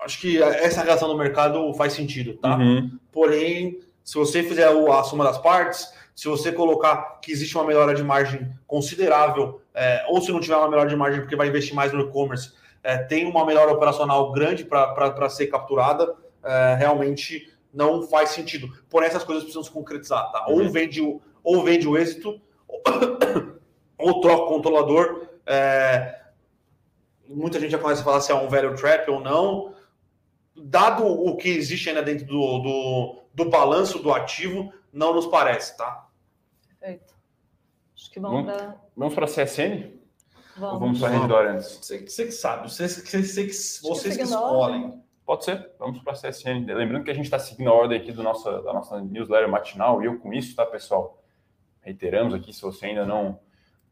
[0.00, 2.56] acho que essa reação do mercado faz sentido, tá?
[2.56, 2.98] Uhum.
[3.10, 7.94] Porém, se você fizer a soma das partes, se você colocar que existe uma melhora
[7.94, 11.72] de margem considerável, é, ou se não tiver uma melhora de margem porque vai investir
[11.72, 18.02] mais no e-commerce, é, tem uma melhora operacional grande para ser capturada, é, realmente não
[18.02, 18.68] faz sentido.
[18.90, 20.46] Porém, essas coisas precisam se concretizar, tá?
[20.48, 20.70] Ou uhum.
[20.72, 22.40] vende o, ou vende o êxito,
[23.96, 25.28] ou troca o controlador.
[25.46, 26.22] É,
[27.28, 29.74] muita gente já começa a falar se é um value trap ou não.
[30.56, 35.76] Dado o que existe ainda dentro do, do, do balanço do ativo, não nos parece,
[35.76, 36.08] tá?
[36.80, 37.17] Perfeito.
[37.98, 38.76] Acho que vamos, para.
[38.96, 39.98] Vamos para a CSN?
[40.56, 40.74] Vamos.
[40.74, 41.78] Ou vamos para a Redditor antes?
[41.82, 43.46] Você, você que sabe, você, você, você,
[43.82, 45.02] vocês que escolhem.
[45.26, 46.64] Pode ser, vamos para a CSN.
[46.66, 50.00] Lembrando que a gente está seguindo a ordem aqui do nossa, da nossa newsletter matinal,
[50.00, 51.22] e eu com isso, tá, pessoal?
[51.82, 53.38] Reiteramos aqui, se você ainda não,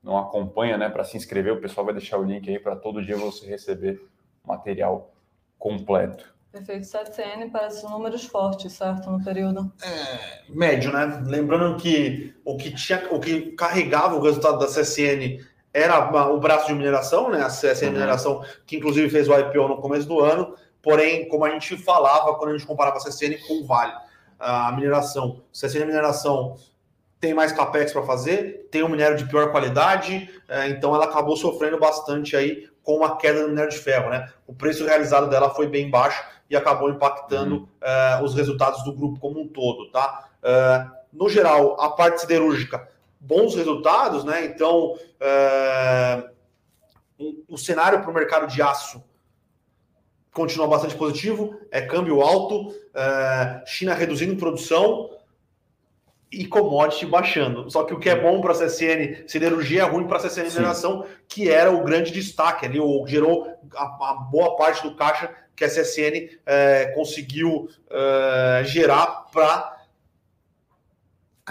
[0.02, 3.04] não acompanha, né, para se inscrever, o pessoal vai deixar o link aí para todo
[3.04, 4.00] dia você receber
[4.44, 5.12] material
[5.58, 6.35] completo.
[6.56, 6.86] Perfeito.
[6.86, 9.72] CSN parece números fortes, certo, no período?
[9.82, 11.22] É, médio, né?
[11.26, 16.66] Lembrando que o que, tinha, o que carregava o resultado da CSN era o braço
[16.66, 17.42] de mineração, né?
[17.42, 17.92] A CSN uhum.
[17.92, 20.54] Mineração, que inclusive fez o IPO no começo do ano,
[20.86, 23.92] Porém, como a gente falava quando a gente comparava a CSN com o Vale,
[24.38, 26.54] a mineração, CSN Mineração
[27.18, 31.36] tem mais capex para fazer, tem um minério de pior qualidade, é, então ela acabou
[31.36, 34.32] sofrendo bastante aí com uma queda no minério de ferro, né?
[34.46, 37.68] O preço realizado dela foi bem baixo e acabou impactando uhum.
[37.80, 40.28] é, os resultados do grupo como um todo, tá?
[40.40, 44.44] É, no geral, a parte siderúrgica, bons resultados, né?
[44.44, 44.94] Então,
[47.48, 49.02] o cenário para o mercado de aço
[50.32, 52.72] continua bastante positivo, é câmbio alto,
[53.64, 55.10] China reduzindo produção
[56.30, 57.70] e commodity baixando.
[57.70, 60.50] Só que o que é bom para a CSN siderurgia é ruim para a CSN
[60.50, 65.30] mineração, que era o grande destaque ali, ou gerou a, a, boa parte do caixa
[65.54, 69.76] que a CSN é, conseguiu é, gerar para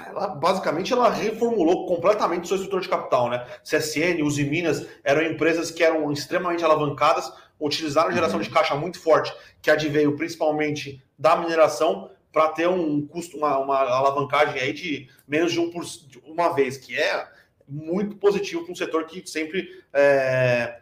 [0.07, 3.45] ela basicamente ela reformulou completamente sua estrutura de capital, né?
[3.63, 9.33] CSN, Uzi Minas eram empresas que eram extremamente alavancadas, utilizaram geração de caixa muito forte,
[9.61, 15.53] que adveio principalmente da mineração, para ter um custo, uma, uma, alavancagem aí de menos
[15.53, 15.85] de um por
[16.25, 17.25] uma vez, que é
[17.65, 20.79] muito positivo para um setor que sempre é,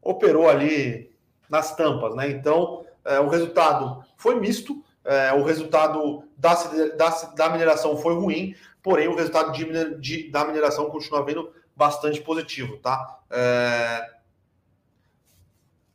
[0.00, 1.10] operou ali
[1.50, 2.30] nas tampas, né?
[2.30, 6.54] Então, é, o resultado foi misto, é, o resultado da,
[6.94, 12.20] da, da, mineração foi ruim, porém o resultado de, de, da mineração continua vendo bastante
[12.20, 13.18] positivo, tá?
[13.28, 14.08] É,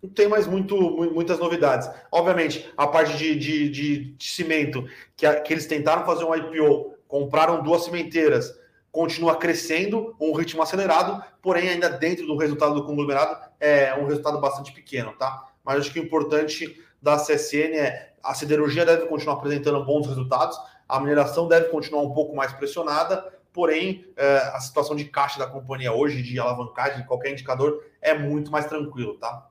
[0.07, 0.75] não tem mais muito,
[1.13, 1.89] muitas novidades.
[2.11, 6.33] Obviamente, a parte de, de, de, de cimento, que, a, que eles tentaram fazer um
[6.33, 8.57] IPO, compraram duas cimenteiras,
[8.91, 14.39] continua crescendo, um ritmo acelerado, porém, ainda dentro do resultado do conglomerado, é um resultado
[14.39, 15.45] bastante pequeno, tá?
[15.63, 20.59] Mas acho que o importante da CSN é a siderurgia deve continuar apresentando bons resultados,
[20.87, 25.47] a mineração deve continuar um pouco mais pressionada, porém, é, a situação de caixa da
[25.47, 29.47] companhia hoje, de alavancagem, qualquer indicador, é muito mais tranquilo, tá?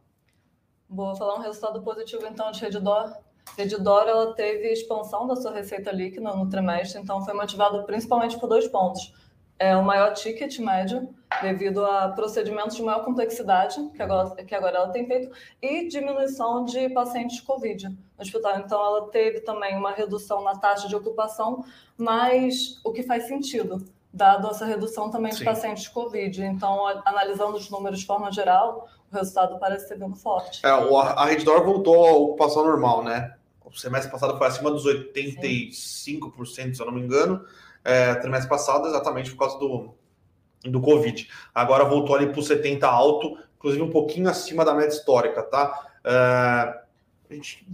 [0.89, 3.13] Vou falar um resultado positivo então de Redditor.
[3.57, 8.49] Redditor ela teve expansão da sua receita líquida no trimestre, então foi motivado principalmente por
[8.49, 9.13] dois pontos.
[9.59, 11.09] É o maior ticket médio,
[11.41, 16.65] devido a procedimentos de maior complexidade, que agora, que agora ela tem feito, e diminuição
[16.65, 18.59] de pacientes COVID no hospital.
[18.59, 21.65] Então, ela teve também uma redução na taxa de ocupação,
[21.97, 25.45] mas o que faz sentido, dado essa redução também de Sim.
[25.45, 26.45] pacientes COVID.
[26.45, 30.65] Então, analisando os números de forma geral, o resultado parece ser bem forte.
[30.65, 33.37] É, a Reddor voltou à ocupação normal, né?
[33.77, 36.75] semestre passado foi acima dos 85%, Sim.
[36.75, 37.45] se eu não me engano.
[37.85, 39.95] É, trimestre passado, exatamente por causa do,
[40.65, 41.29] do Covid.
[41.55, 45.89] Agora voltou ali para o 70 alto, inclusive um pouquinho acima da média histórica, tá?
[46.05, 46.81] É,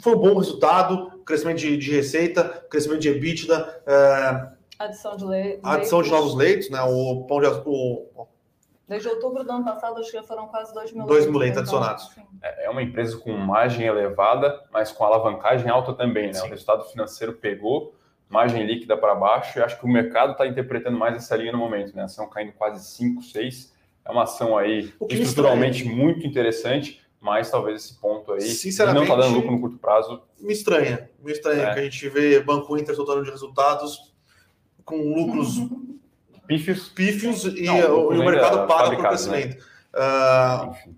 [0.00, 5.64] foi um bom resultado, crescimento de, de receita, crescimento de EBITDA, é, adição de leitos.
[5.64, 6.82] Adição de novos leitos, né?
[6.82, 8.26] O pão de o,
[8.88, 11.62] Desde outubro do ano passado, acho que já foram quase 2 mil 2 mil leitos
[11.62, 12.10] então, adicionados.
[12.42, 16.34] É, é uma empresa com margem elevada, mas com alavancagem alta também, né?
[16.34, 16.46] Sim.
[16.46, 17.94] O resultado financeiro pegou,
[18.28, 21.58] margem líquida para baixo, e acho que o mercado está interpretando mais essa linha no
[21.58, 22.02] momento, né?
[22.02, 23.72] A ação caindo quase 5, 6.
[24.04, 28.40] É uma ação aí estruturalmente muito interessante, mas talvez esse ponto aí
[28.92, 30.22] não está dando lucro no curto prazo.
[30.40, 31.74] Me estranha, me estranha é.
[31.74, 34.12] que a gente vê Banco Inter soltando de resultados
[34.84, 35.58] com lucros
[36.56, 39.08] pífios, pífios e, não, o, e o mercado paga por né?
[39.08, 39.56] crescimento.
[39.56, 39.62] Né?
[39.94, 40.94] Uh,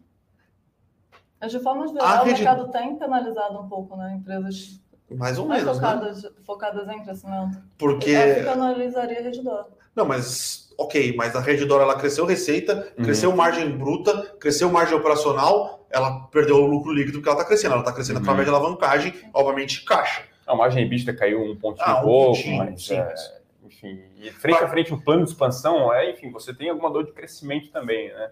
[1.41, 4.15] Mas de forma geral, o mercado tem penalizado um pouco, né?
[4.19, 6.31] Empresas mais ou menos, focadas, né?
[6.45, 7.63] focadas em crescimento.
[7.79, 8.11] Porque...
[8.11, 9.67] É que penalizaria a Redditor.
[9.95, 13.05] Não, mas ok, mas a Redditor ela cresceu receita, uhum.
[13.05, 17.73] cresceu margem bruta, cresceu margem operacional, ela perdeu o lucro líquido porque ela está crescendo,
[17.73, 18.23] ela está crescendo uhum.
[18.23, 20.23] através de alavancagem, obviamente caixa.
[20.47, 23.15] A margem EBITDA caiu um pontinho ah, um pouco, pontinho, mas sim, é,
[23.85, 27.05] enfim, e frente a frente o plano de expansão, é, enfim, você tem alguma dor
[27.05, 28.31] de crescimento também, né?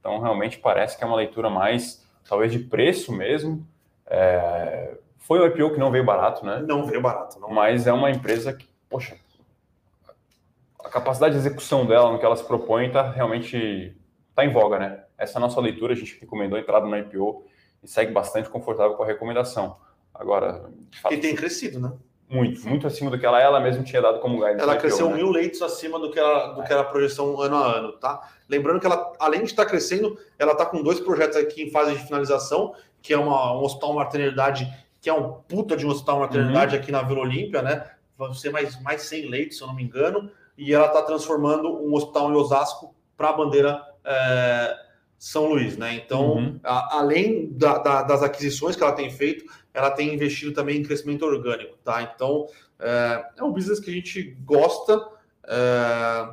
[0.00, 3.66] Então realmente parece que é uma leitura mais talvez de preço mesmo.
[4.06, 6.64] É, foi um IPO que não veio barato, né?
[6.66, 7.50] Não veio barato, não.
[7.50, 9.16] Mas é uma empresa que, poxa,
[10.82, 13.94] a capacidade de execução dela no que ela se propõe está realmente
[14.30, 15.04] está em voga, né?
[15.18, 17.44] Essa é a nossa leitura, a gente recomendou a entrada no IPO
[17.82, 19.76] e segue bastante confortável com a recomendação.
[20.14, 21.92] Agora, de fato, e tem crescido, né?
[22.30, 24.60] Muito, muito acima do que ela, ela mesma tinha dado como guidance.
[24.60, 25.22] Ela cresceu IPO, né?
[25.22, 28.28] mil leitos acima do que, ela, do que era a projeção ano a ano, tá?
[28.48, 31.92] Lembrando que ela, além de estar crescendo, ela está com dois projetos aqui em fase
[31.92, 36.20] de finalização, que é uma, um hospital maternidade, que é um puta de um hospital
[36.20, 36.82] maternidade uhum.
[36.82, 37.84] aqui na Vila Olímpia, né?
[38.16, 41.68] Vão ser mais, mais 100 leitos, se eu não me engano e ela está transformando
[41.68, 44.76] um hospital em Osasco para a bandeira é,
[45.16, 45.94] São Luís, né?
[45.94, 46.60] Então, uhum.
[46.64, 49.44] a, além da, da, das aquisições que ela tem feito,
[49.78, 52.02] ela tem investido também em crescimento orgânico, tá?
[52.02, 52.46] Então,
[52.80, 55.00] é, é um business que a gente gosta,
[55.46, 56.28] é,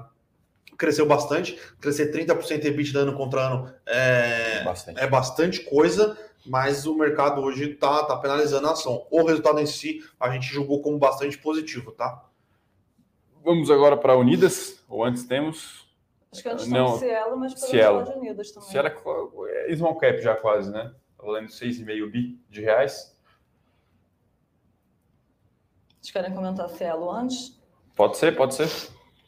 [0.76, 5.00] cresceu bastante, crescer 30% EBITDA ano contra ano é bastante.
[5.00, 9.06] é bastante coisa, mas o mercado hoje está tá penalizando a ação.
[9.12, 12.26] O resultado em si, a gente julgou como bastante positivo, tá?
[13.44, 15.88] Vamos agora para Unidas, ou antes temos.
[16.32, 18.04] Acho que antes Não, Cielo, mas pelo Cielo.
[18.04, 18.70] de Unidas também.
[18.70, 18.88] Cielo
[19.48, 20.92] é, é small cap já quase, né?
[21.16, 23.15] Tá valendo 6,5 bi de reais.
[26.06, 27.60] Vocês querem comentar Cielo antes?
[27.96, 28.70] Pode ser, pode ser.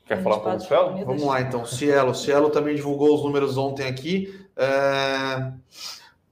[0.06, 1.06] Quer falar um pouco do Cielo?
[1.06, 1.66] Vamos lá, então.
[1.66, 2.13] Cielo.
[2.13, 4.48] Cielo também divulgou os números ontem aqui.
[4.56, 5.52] É...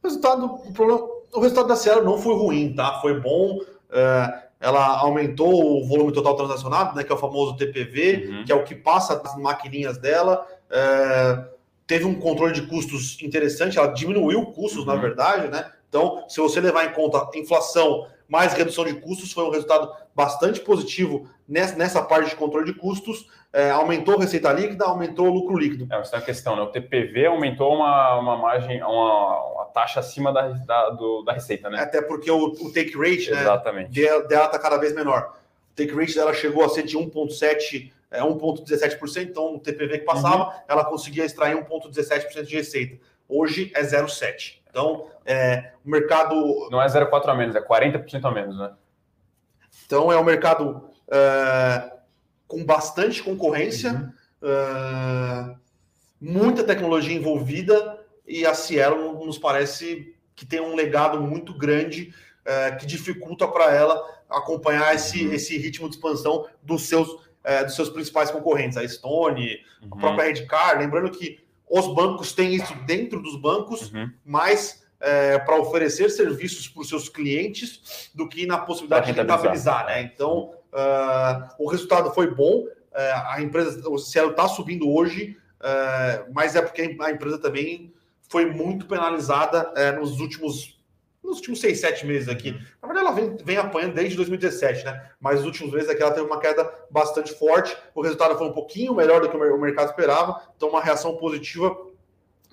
[0.04, 1.02] O, resultado, o, problema,
[1.34, 3.00] o resultado da Cielo não foi ruim, tá?
[3.02, 3.60] Foi bom.
[3.90, 8.46] É ela aumentou o volume total transacionado, né, que é o famoso TPV, uhum.
[8.46, 10.48] que é o que passa das maquininhas dela.
[10.72, 11.46] É,
[11.86, 14.86] teve um controle de custos interessante, ela diminuiu custos, uhum.
[14.86, 15.72] na verdade, né?
[15.88, 20.60] Então, se você levar em conta inflação mais redução de custos, foi um resultado bastante
[20.62, 23.28] positivo nessa, nessa parte de controle de custos.
[23.54, 25.88] É, aumentou a receita líquida, aumentou o lucro líquido.
[25.94, 26.62] É, essa é a questão, né?
[26.62, 31.70] O TPV aumentou uma, uma margem, uma, uma taxa acima da, da, do, da receita,
[31.70, 31.80] né?
[31.80, 33.92] Até porque o, o take rate né, Exatamente.
[33.92, 35.38] dela está cada vez menor.
[35.72, 37.92] O take rate dela chegou a ser de 1,7%.
[38.12, 40.52] É 1,17%, então o TPV que passava, uhum.
[40.70, 42.98] ela conseguia extrair 1,17% de receita.
[43.28, 44.65] Hoje é 0,7%.
[44.76, 46.68] Então, é, o mercado.
[46.70, 48.74] Não é 0,4 a menos, é 40% a menos, né?
[49.86, 51.94] Então, é um mercado é,
[52.46, 54.50] com bastante concorrência, uhum.
[54.50, 55.56] é,
[56.20, 62.72] muita tecnologia envolvida, e a Cielo nos parece que tem um legado muito grande é,
[62.72, 65.32] que dificulta para ela acompanhar esse, uhum.
[65.32, 67.08] esse ritmo de expansão dos seus,
[67.46, 69.88] é, dos seus principais concorrentes, a Stone, uhum.
[69.92, 70.78] a própria Redcar.
[70.78, 74.10] Lembrando que os bancos têm isso dentro dos bancos, uhum.
[74.24, 79.86] mas é, para oferecer serviços para os seus clientes do que na possibilidade de rentabilizar.
[79.86, 80.02] Né?
[80.02, 82.62] Então, uh, o resultado foi bom.
[82.62, 82.70] Uh,
[83.28, 87.94] a empresa, o Cielo está subindo hoje, uh, mas é porque a empresa também
[88.28, 90.75] foi muito penalizada nos últimos
[91.26, 92.52] nos últimos seis, sete meses aqui.
[92.82, 95.10] Na verdade, ela vem, vem apanhando desde 2017, né?
[95.20, 97.76] Mas nos últimos meses aqui ela teve uma queda bastante forte.
[97.94, 101.76] O resultado foi um pouquinho melhor do que o mercado esperava, então uma reação positiva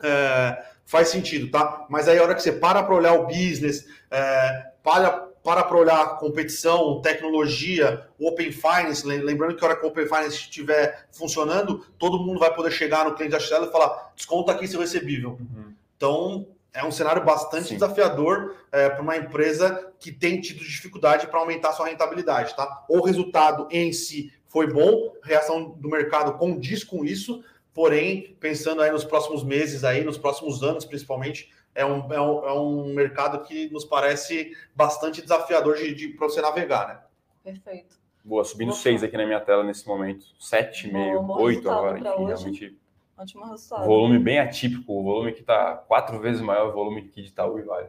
[0.03, 1.87] é, faz sentido, tá?
[1.89, 5.77] Mas aí a hora que você para para olhar o business, é, para para para
[5.77, 11.85] olhar competição, tecnologia, Open Finance, lembrando que a hora que o Open Finance estiver funcionando,
[11.99, 15.31] todo mundo vai poder chegar no cliente da Shell e falar, desconta aqui seu recebível.
[15.31, 15.75] Uhum.
[15.97, 17.75] Então, é um cenário bastante Sim.
[17.75, 22.85] desafiador é, para uma empresa que tem tido dificuldade para aumentar sua rentabilidade, tá?
[22.89, 28.91] O resultado em si foi bom, reação do mercado condiz com isso, porém, pensando aí
[28.91, 33.43] nos próximos meses, aí, nos próximos anos, principalmente, é um, é um, é um mercado
[33.43, 37.01] que nos parece bastante desafiador de, de para você navegar, né?
[37.43, 37.97] Perfeito.
[38.25, 40.25] Boa, subindo seis aqui na minha tela nesse momento.
[40.39, 42.25] Sete, meio, oito agora, enfim, hoje.
[42.27, 42.82] realmente.
[43.23, 43.87] Ótimo resultado.
[43.87, 47.59] Volume bem atípico, o volume que está quatro vezes maior o volume que de Itaú
[47.59, 47.89] e Vale.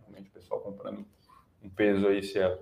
[0.00, 1.06] Realmente o pessoal comprando
[1.62, 2.58] um peso aí esse ano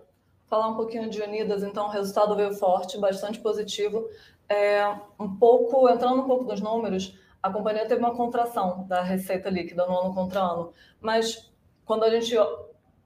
[0.50, 4.08] falar um pouquinho de Unidas, então o resultado veio forte, bastante positivo.
[4.48, 4.84] É,
[5.18, 9.86] um pouco, entrando um pouco nos números, a companhia teve uma contração da receita líquida
[9.86, 11.52] no ano contra ano, mas
[11.84, 12.34] quando a gente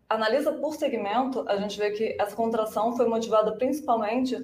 [0.08, 4.42] analisa por segmento, a gente vê que essa contração foi motivada principalmente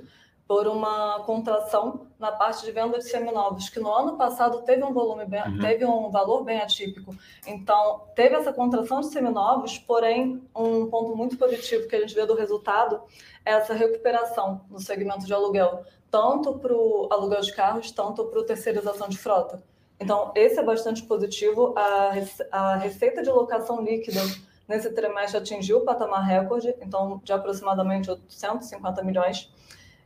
[0.51, 4.93] por uma contração na parte de venda de seminovos, que no ano passado teve um
[4.93, 5.61] volume bem, uhum.
[5.61, 7.15] teve um valor bem atípico.
[7.47, 12.27] Então, teve essa contração de seminovos, porém, um ponto muito positivo que a gente vê
[12.27, 13.01] do resultado
[13.45, 18.41] é essa recuperação no segmento de aluguel, tanto para o aluguel de carros, tanto para
[18.41, 19.63] a terceirização de frota.
[20.01, 21.75] Então, esse é bastante positivo.
[21.79, 22.11] A,
[22.51, 24.21] a receita de locação líquida
[24.67, 29.49] nesse trimestre atingiu o patamar recorde, então, de aproximadamente 850 milhões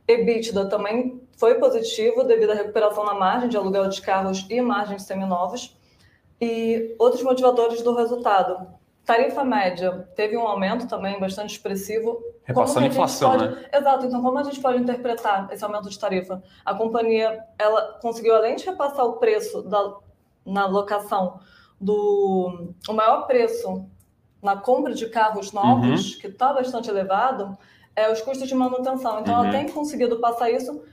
[0.07, 4.97] EBITDA também foi positivo devido à recuperação na margem de aluguel de carros e margem
[4.97, 5.77] de seminovos.
[6.39, 8.67] E outros motivadores do resultado.
[9.05, 12.21] Tarifa média teve um aumento também bastante expressivo.
[12.43, 13.55] Repassando a inflação, pode...
[13.55, 13.65] né?
[13.71, 14.05] Exato.
[14.05, 16.41] Então, como a gente pode interpretar esse aumento de tarifa?
[16.65, 19.95] A companhia ela conseguiu, além de repassar o preço da,
[20.45, 21.39] na locação
[21.79, 23.85] do o maior preço
[24.41, 26.19] na compra de carros novos, uhum.
[26.19, 27.57] que está bastante elevado,
[27.95, 29.19] é, os custos de manutenção.
[29.19, 29.43] Então, uhum.
[29.45, 30.83] ela tem conseguido passar isso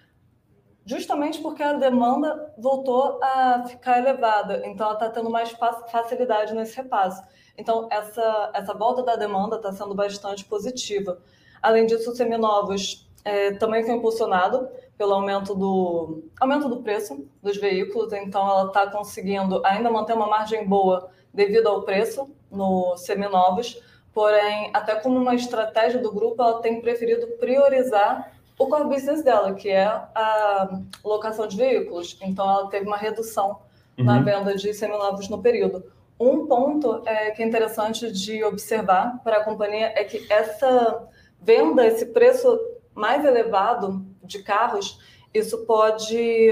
[0.84, 4.62] justamente porque a demanda voltou a ficar elevada.
[4.66, 5.54] Então, ela está tendo mais
[5.90, 7.22] facilidade nesse repasse.
[7.56, 11.18] Então, essa, essa volta da demanda está sendo bastante positiva.
[11.62, 17.56] Além disso, os seminovos é, também foi impulsionado pelo aumento do, aumento do preço dos
[17.56, 18.12] veículos.
[18.12, 23.80] Então, ela está conseguindo ainda manter uma margem boa devido ao preço no seminovos
[24.14, 29.54] Porém, até como uma estratégia do grupo, ela tem preferido priorizar o core business dela,
[29.54, 32.18] que é a locação de veículos.
[32.20, 33.58] Então, ela teve uma redução
[33.98, 34.04] uhum.
[34.04, 35.84] na venda de seminovos no período.
[36.20, 41.08] Um ponto é, que é interessante de observar para a companhia é que essa
[41.40, 42.58] venda, esse preço
[42.94, 45.00] mais elevado de carros,
[45.32, 46.50] isso pode.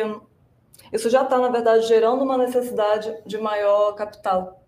[0.92, 4.59] Isso já está, na verdade, gerando uma necessidade de maior capital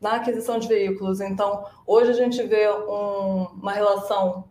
[0.00, 1.20] na aquisição de veículos.
[1.20, 4.44] Então, hoje a gente vê um, uma relação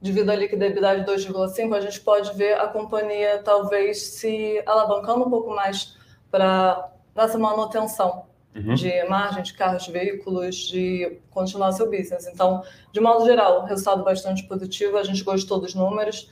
[0.00, 4.60] de vida líquida e EBITDA de 2,5, a gente pode ver a companhia talvez se
[4.66, 5.96] alavancando um pouco mais
[6.28, 8.24] para essa manutenção
[8.54, 8.74] uhum.
[8.74, 12.26] de margem de carros, de veículos, de continuar seu business.
[12.26, 16.28] Então, de modo geral, resultado bastante positivo, a gente gostou dos números.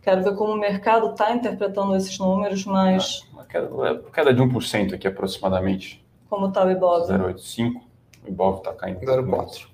[0.00, 3.28] Quero ver como o mercado está interpretando esses números, mas.
[3.32, 6.05] Uma queda, uma queda de 1% aqui aproximadamente.
[6.36, 7.08] Como está o Ibov?
[7.08, 7.80] 0,85.
[8.22, 9.00] O Ibov está caindo.
[9.00, 9.68] 0,4.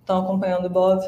[0.00, 1.00] Estão acompanhando o Ibov.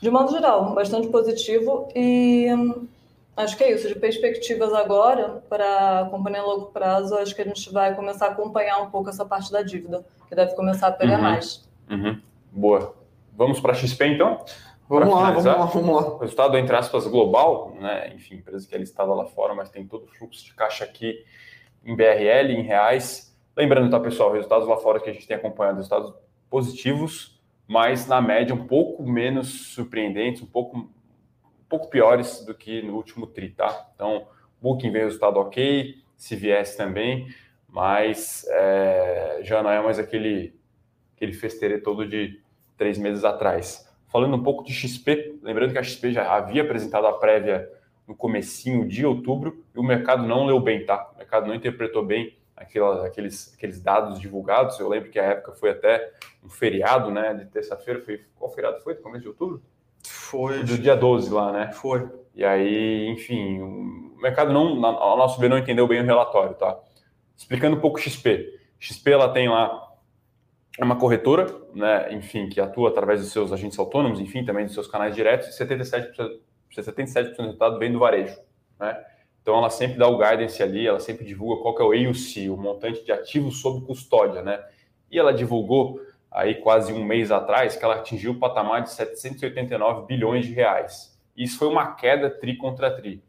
[0.00, 2.88] De modo geral, bastante positivo e hum,
[3.36, 3.86] acho que é isso.
[3.86, 8.28] De perspectivas agora para a companhia a longo prazo, acho que a gente vai começar
[8.28, 11.22] a acompanhar um pouco essa parte da dívida, que deve começar a pegar uhum.
[11.22, 11.68] mais.
[11.90, 12.18] Uhum.
[12.50, 12.94] Boa.
[13.36, 14.42] Vamos para a XP então?
[14.88, 16.14] Vamos lá, vamos lá, vamos lá.
[16.14, 18.10] O resultado, entre aspas, global, né?
[18.14, 21.22] enfim, empresa que é listada lá fora, mas tem todo o fluxo de caixa aqui
[21.84, 23.36] em BRL, em reais.
[23.56, 26.12] Lembrando, tá, pessoal, resultados lá fora que a gente tem acompanhado, resultados
[26.48, 30.88] positivos, mas na média um pouco menos surpreendentes, um pouco, um
[31.68, 33.90] pouco piores do que no último TRI, tá?
[33.94, 34.26] Então,
[34.60, 37.28] Booking veio resultado ok, CVS também,
[37.68, 40.54] mas é, já não é mais aquele,
[41.16, 42.40] aquele festerê todo de
[42.76, 43.88] três meses atrás.
[44.08, 47.70] Falando um pouco de XP, lembrando que a XP já havia apresentado a prévia
[48.06, 51.10] no comecinho de outubro e o mercado não leu bem, tá?
[51.14, 54.78] O mercado não interpretou bem aquelas, aqueles, aqueles dados divulgados.
[54.78, 56.12] Eu lembro que a época foi até
[56.44, 57.34] um feriado, né?
[57.34, 58.00] De terça-feira.
[58.00, 58.94] Foi, qual feriado foi?
[58.96, 59.62] Começo de outubro?
[60.06, 60.62] Foi.
[60.62, 61.72] Do dia 12 lá, né?
[61.72, 62.08] Foi.
[62.34, 66.78] E aí, enfim, o mercado não, ao nosso ver, não entendeu bem o relatório, tá?
[67.36, 68.58] Explicando um pouco o XP.
[68.78, 69.88] XP, ela tem lá
[70.78, 74.86] uma corretora, né, enfim, que atua através dos seus agentes autônomos, enfim, também dos seus
[74.86, 76.40] canais diretos, e 77%,
[76.74, 78.38] 77% do resultado vem do varejo.
[78.78, 79.04] Né?
[79.42, 82.50] Então, ela sempre dá o guidance ali, ela sempre divulga qual que é o AUC,
[82.50, 84.42] o montante de ativos sob custódia.
[84.42, 84.62] Né?
[85.10, 86.00] E ela divulgou
[86.30, 91.18] aí quase um mês atrás que ela atingiu o patamar de 789 bilhões de reais.
[91.36, 93.22] Isso foi uma queda tri contra tri.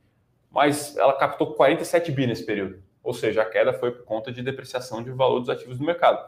[0.51, 2.83] Mas ela captou 47 bi nesse período.
[3.03, 6.23] Ou seja, a queda foi por conta de depreciação de valor dos ativos do mercado.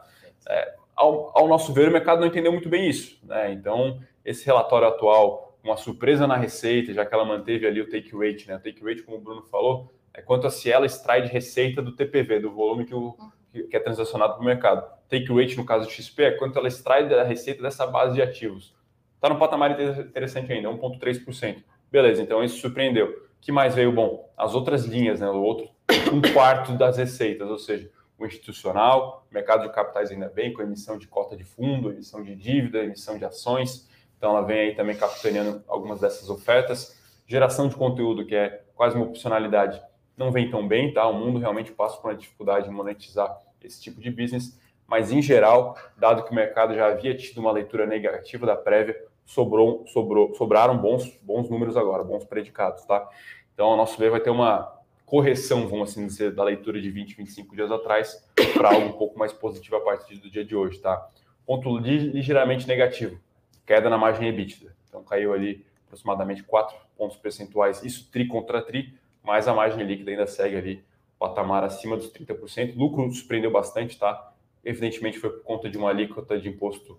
[0.48, 3.18] É, ao, ao, nosso ver, o mercado não entendeu muito bem isso.
[3.22, 3.52] Né?
[3.52, 8.12] Então, esse relatório atual, uma surpresa na receita, já que ela manteve ali o take
[8.16, 8.56] rate, né?
[8.56, 11.80] O take rate, como o Bruno falou, é quanto a se ela extrai de receita
[11.80, 13.16] do TPV, do volume que, o,
[13.52, 14.86] que é transacionado para o mercado.
[15.08, 18.22] Take rate, no caso do XP, é quanto ela extrai da receita dessa base de
[18.22, 18.74] ativos.
[19.16, 21.64] Está no patamar interessante ainda, 1,3%.
[21.90, 23.24] Beleza, então isso surpreendeu.
[23.40, 24.30] Que mais veio bom?
[24.36, 25.28] As outras linhas, né?
[25.30, 25.70] O outro,
[26.12, 30.98] um quarto das receitas, ou seja, o institucional, mercado de capitais ainda bem, com emissão
[30.98, 33.88] de cota de fundo, emissão de dívida, emissão de ações.
[34.16, 37.00] Então ela vem aí também capitaneando algumas dessas ofertas.
[37.26, 39.80] Geração de conteúdo, que é quase uma opcionalidade,
[40.16, 41.06] não vem tão bem, tá?
[41.08, 45.22] O mundo realmente passa por uma dificuldade de monetizar esse tipo de business, mas em
[45.22, 50.34] geral, dado que o mercado já havia tido uma leitura negativa da prévia, sobrou, sobrou,
[50.34, 53.08] sobraram bons, bons números agora, bons predicados, tá?
[53.54, 54.74] Então, o nosso ver vai ter uma
[55.06, 59.18] correção, vamos assim dizer, da leitura de 20, 25 dias atrás para algo um pouco
[59.18, 61.08] mais positivo a partir do dia de hoje, tá?
[61.46, 63.18] Ponto ligeiramente negativo,
[63.66, 64.74] queda na margem EBITDA.
[64.88, 70.10] Então, caiu ali aproximadamente 4 pontos percentuais, isso tri contra tri, mas a margem líquida
[70.10, 70.84] ainda segue ali
[71.18, 72.76] patamar acima dos 30%.
[72.76, 74.32] Lucro surpreendeu bastante, tá?
[74.64, 76.98] Evidentemente foi por conta de uma alíquota de imposto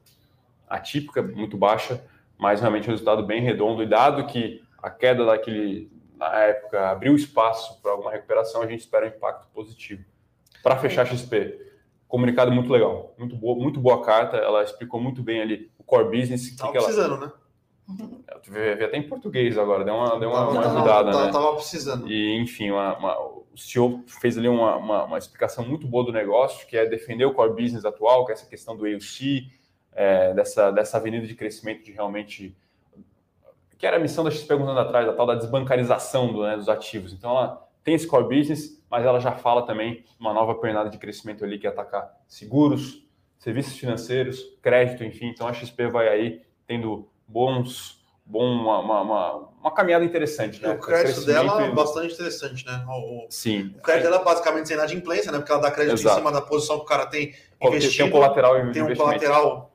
[0.67, 2.03] atípica, muito baixa,
[2.37, 3.83] mas realmente um resultado bem redondo.
[3.83, 8.81] E dado que a queda daquele, na época, abriu espaço para alguma recuperação, a gente
[8.81, 10.03] espera um impacto positivo.
[10.63, 11.59] Para fechar XP,
[12.07, 16.47] comunicado muito legal, muito boa, muito boa carta, ela explicou muito bem ali core business.
[16.47, 17.25] Estava precisando, ela...
[17.27, 17.31] né?
[18.47, 21.31] Eu vi até em português agora, deu uma, deu uma, uma ajudada, tava, né?
[21.31, 22.11] Tava precisando.
[22.11, 26.11] E, enfim, uma, uma, o CEO fez ali uma, uma, uma, explicação muito boa do
[26.11, 29.51] negócio, que é defender o core business atual, que é essa questão do AUC,
[29.93, 32.57] é, dessa, dessa avenida de crescimento de realmente...
[33.77, 36.55] Que era a missão da XP alguns anos atrás, a tal da desbancarização do, né,
[36.55, 37.13] dos ativos.
[37.13, 40.97] Então, ela tem esse core business, mas ela já fala também uma nova pernada de
[40.97, 43.04] crescimento ali, que é atacar seguros,
[43.45, 45.27] serviços financeiros, crédito, enfim.
[45.27, 50.59] Então, a XP vai aí tendo bons, bom, uma, uma, uma, uma caminhada interessante.
[50.59, 50.71] Né?
[50.71, 52.83] O crédito dela é bastante interessante, né?
[52.89, 53.75] O, Sim.
[53.77, 55.37] O crédito dela é basicamente sem inadimplência, né?
[55.37, 56.15] Porque ela dá crédito Exato.
[56.15, 57.97] em cima da posição que o cara tem investido.
[57.97, 59.71] Tem um colateral Tem um colateral.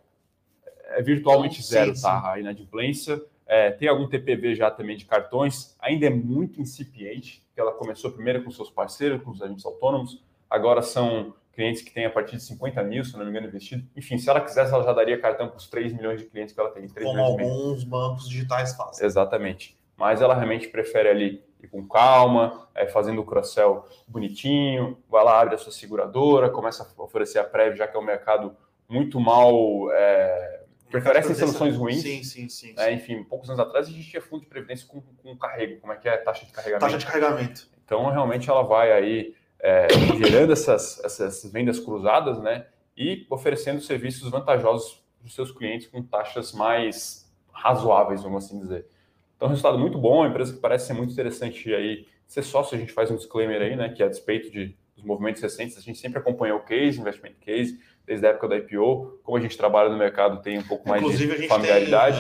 [0.88, 2.20] É virtualmente então, zero, sim, tá?
[2.20, 2.26] Sim.
[2.26, 3.22] A inadimplência.
[3.46, 8.10] É, tem algum TPV já também de cartões, ainda é muito incipiente, que ela começou
[8.12, 12.36] primeiro com seus parceiros, com os agentes autônomos, agora são clientes que têm a partir
[12.36, 13.86] de 50 mil, se não me engano, investido.
[13.94, 16.60] Enfim, se ela quisesse, ela já daria cartão para os 3 milhões de clientes que
[16.60, 16.88] ela tem.
[16.88, 19.04] Como alguns bancos digitais fazem.
[19.04, 19.78] Exatamente.
[19.94, 25.38] Mas ela realmente prefere ali ir com calma, é, fazendo o cross-sell bonitinho, vai lá,
[25.42, 28.56] abre a sua seguradora, começa a oferecer a prévia, já que é um mercado
[28.88, 29.92] muito mal...
[29.92, 32.00] É, preferem soluções ruins.
[32.00, 35.02] Sim, sim, sim, é, enfim, poucos anos atrás a gente tinha fundo de previdência com,
[35.02, 35.78] com carrego.
[35.80, 36.16] Como é que é?
[36.16, 36.86] Taxa de carregamento.
[36.86, 37.68] Taxa de carregamento.
[37.84, 42.66] Então, realmente, ela vai aí é, gerando essas, essas vendas cruzadas, né?
[42.96, 48.86] E oferecendo serviços vantajosos para os seus clientes com taxas mais razoáveis, vamos assim dizer.
[49.36, 52.06] Então, resultado muito bom, uma empresa que parece ser muito interessante aí.
[52.26, 53.88] Ser sócio, a gente faz um disclaimer aí, né?
[53.88, 57.80] Que a despeito de, dos movimentos recentes, a gente sempre acompanhou o case, investment case,
[58.06, 59.20] desde a época da IPO.
[59.22, 62.18] Como a gente trabalha no mercado, tem um pouco mais Inclusive, de familiaridade.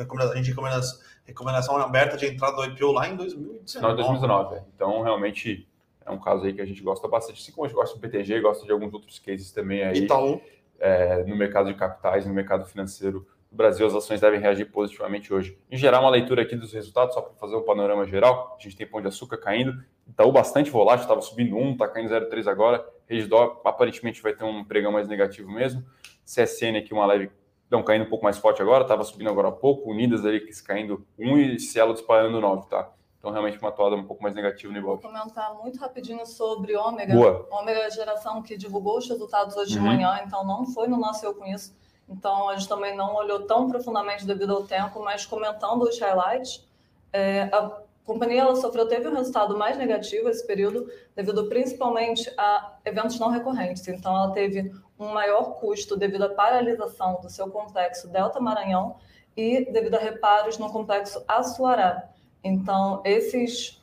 [0.00, 0.80] Inclusive, uh, a gente recomenda
[1.24, 3.96] recomendação aberta de entrada do IPO lá em 2019.
[3.96, 4.60] 2019.
[4.74, 5.68] Então, realmente
[6.06, 8.00] é um caso aí que a gente gosta bastante, assim como a gente gosta do
[8.00, 9.98] BTG, gosta de alguns outros cases também aí.
[9.98, 10.40] Itaú.
[10.78, 15.32] É, no mercado de capitais, no mercado financeiro do Brasil, as ações devem reagir positivamente
[15.32, 15.58] hoje.
[15.70, 18.76] Em geral, uma leitura aqui dos resultados, só para fazer um panorama geral, a gente
[18.76, 22.86] tem Pão de Açúcar caindo, Itaú bastante volátil, estava subindo 1, está caindo 0,3 agora,
[23.06, 25.82] Redditor aparentemente vai ter um pregão mais negativo mesmo,
[26.24, 27.30] CSN aqui uma leve,
[27.70, 31.06] não, caindo um pouco mais forte agora, estava subindo agora há pouco, Unidas ali caindo
[31.18, 32.92] 1 e Cielo disparando 9, tá?
[33.26, 35.02] Então, realmente, uma toada um pouco mais negativa no Ibov.
[35.02, 37.12] Vou comentar muito rapidinho sobre Ômega.
[37.12, 37.48] Boa.
[37.50, 39.82] Ômega é a geração que divulgou os resultados hoje uhum.
[39.82, 41.74] de manhã, então não foi no nosso Eu Conheço.
[42.08, 46.64] Então, a gente também não olhou tão profundamente devido ao tempo, mas comentando os highlights,
[47.12, 52.76] é, a companhia ela sofreu, teve um resultado mais negativo esse período, devido principalmente a
[52.84, 53.88] eventos não recorrentes.
[53.88, 58.94] Então, ela teve um maior custo devido à paralisação do seu complexo Delta Maranhão
[59.36, 62.08] e devido a reparos no complexo Açuará.
[62.46, 63.80] Então, esses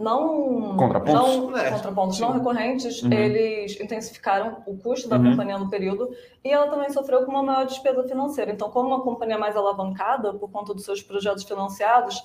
[0.00, 3.12] não contrapontos não, é, contrapontos não recorrentes, uhum.
[3.12, 5.30] eles intensificaram o custo da uhum.
[5.30, 6.10] companhia no período
[6.42, 8.50] e ela também sofreu com uma maior despesa financeira.
[8.50, 12.24] Então, como uma companhia mais alavancada por conta dos seus projetos financiados,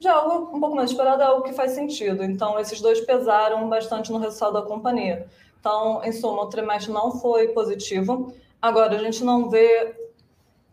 [0.00, 2.24] já algo um pouco mais esperado é o que faz sentido.
[2.24, 5.28] Então, esses dois pesaram bastante no resultado da companhia.
[5.60, 8.32] Então, em suma, o trimestre não foi positivo.
[8.60, 10.05] Agora, a gente não vê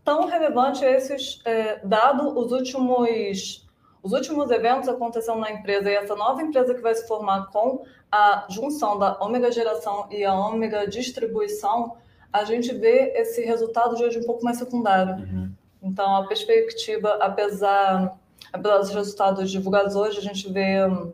[0.04, 3.64] tão relevante esses, é, dado os últimos
[4.02, 7.84] os últimos eventos aconteceram na empresa e essa nova empresa que vai se formar com
[8.12, 11.96] a junção da Ômega Geração e a Ômega Distribuição,
[12.30, 15.14] a gente vê esse resultado de hoje um pouco mais secundário.
[15.14, 15.50] Uhum.
[15.82, 18.14] Então, a perspectiva, apesar,
[18.52, 21.10] apesar dos resultados divulgados hoje, a gente vê hum,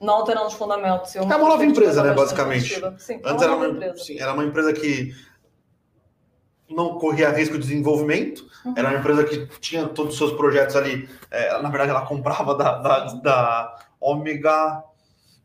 [0.00, 1.16] não alterando os fundamentos.
[1.16, 2.80] É uma nova empresa, né, basicamente.
[2.96, 3.96] Sim, é Antes era uma, empresa.
[3.96, 5.12] Sim, era uma empresa que
[6.68, 8.74] não corria risco de desenvolvimento, uhum.
[8.76, 11.08] era uma empresa que tinha todos os seus projetos ali.
[11.30, 14.82] É, na verdade, ela comprava da, da, da Ômega.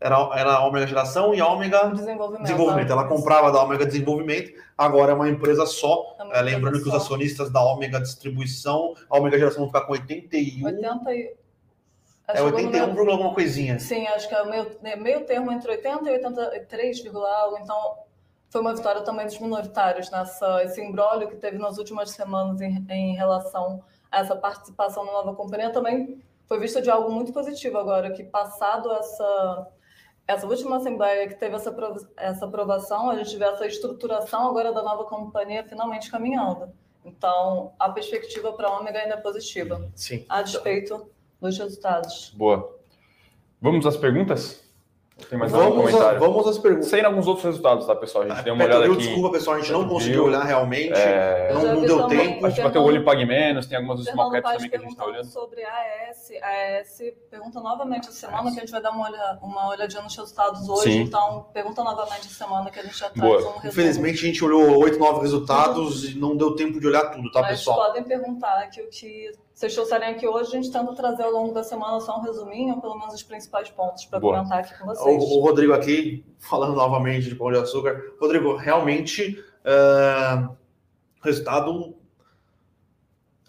[0.01, 2.43] Era, era a Ômega Geração e a Ômega Desenvolvimento.
[2.43, 2.91] Desenvolvimento.
[2.91, 6.15] Ela comprava da Ômega Desenvolvimento, agora é uma empresa só.
[6.31, 6.95] É é, lembrando que só.
[6.95, 10.65] os acionistas da Ômega Distribuição, a Ômega Geração vão ficar com 81.
[10.65, 11.35] 80 e...
[12.29, 13.11] É 81, meio...
[13.11, 13.79] alguma coisinha.
[13.79, 17.57] Sim, acho que é meio, meio termo entre 80 e 83, algo.
[17.59, 17.97] Então,
[18.49, 22.85] foi uma vitória também dos minoritários nessa esse embrólio que teve nas últimas semanas em,
[22.89, 27.77] em relação a essa participação na nova companhia também foi visto de algo muito positivo
[27.77, 29.67] agora que passado essa
[30.27, 31.75] essa última assembleia que teve essa
[32.17, 36.71] essa aprovação a gente vê essa estruturação agora da nova companhia finalmente caminhando.
[37.05, 40.25] Então a perspectiva para a Ômega ainda é positiva Sim.
[40.27, 42.31] a despeito dos resultados.
[42.35, 42.77] Boa.
[43.61, 44.68] Vamos às perguntas
[45.31, 46.17] vamos algum comentário?
[46.17, 46.89] A, vamos às perguntas.
[46.89, 48.23] Sem alguns outros resultados, tá, pessoal?
[48.23, 48.97] A gente ah, deu uma olhada aqui.
[48.97, 50.93] Desculpa, pessoal, a gente não conseguiu olhar realmente.
[50.93, 51.51] É...
[51.53, 52.45] Não, não deu tempo.
[52.45, 54.79] A gente bateu o olho e pague menos, tem algumas small caps também que a
[54.79, 55.25] gente está olhando.
[55.25, 56.31] sobre a AS.
[56.41, 60.01] A AS pergunta novamente a semana, que a gente vai dar uma, olha, uma olhadinha
[60.01, 60.91] nos resultados hoje.
[60.91, 61.01] Sim.
[61.01, 63.39] Então, pergunta novamente a semana que a gente já traz Boa.
[63.39, 63.67] um resumo.
[63.67, 66.09] Infelizmente, a gente olhou oito, nove resultados uhum.
[66.09, 67.87] e não deu tempo de olhar tudo, tá, Mas pessoal?
[67.87, 71.53] podem perguntar que o que vocês trouxerem aqui hoje, a gente tenta trazer ao longo
[71.53, 75.21] da semana só um resuminho, pelo menos os principais pontos para comentar aqui com vocês.
[75.21, 78.01] O, o, Rodrigo aqui, falando novamente de Pão de Açúcar.
[78.21, 80.47] Rodrigo, realmente uh,
[81.21, 81.93] o resultado.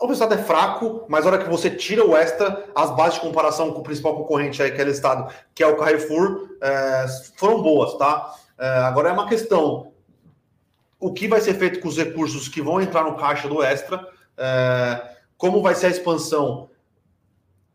[0.00, 3.20] O resultado é fraco, mas na hora que você tira o extra, as bases de
[3.20, 7.62] comparação com o principal concorrente aí, que é listado, que é o Carrefour, uh, foram
[7.62, 8.34] boas, tá?
[8.58, 9.92] Uh, agora é uma questão:
[10.98, 14.04] o que vai ser feito com os recursos que vão entrar no caixa do extra?
[15.40, 16.68] Como vai ser a expansão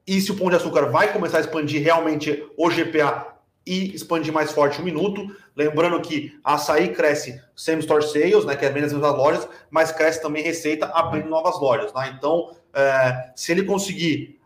[0.06, 3.34] e se o Pão de Açúcar vai começar a expandir realmente o GPA
[3.66, 5.36] e expandir mais forte o minuto.
[5.56, 9.92] Lembrando que a açaí cresce same store sales, né, que é vendas nas lojas, mas
[9.92, 11.92] cresce também receita abrindo novas lojas.
[11.92, 12.14] Né?
[12.16, 14.40] Então, é, se ele conseguir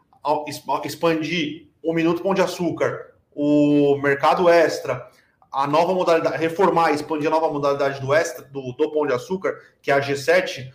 [0.86, 5.10] expandir o minuto Pão de Açúcar, o mercado extra,
[5.52, 9.60] a nova modalidade, reformar, expandir a nova modalidade do extra, do, do Pão de Açúcar,
[9.82, 10.72] que é a G7,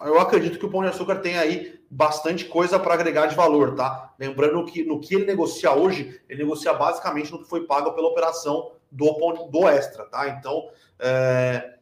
[0.00, 3.74] eu acredito que o Pão de Açúcar tem aí bastante coisa para agregar de valor,
[3.74, 4.14] tá?
[4.18, 8.08] Lembrando que no que ele negocia hoje, ele negocia basicamente no que foi pago pela
[8.08, 10.28] operação do, do Extra, tá?
[10.28, 11.74] Então, é...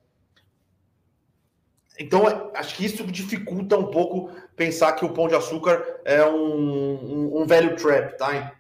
[1.98, 6.34] então, acho que isso dificulta um pouco pensar que o Pão de Açúcar é um,
[6.34, 8.52] um, um velho trap, tá?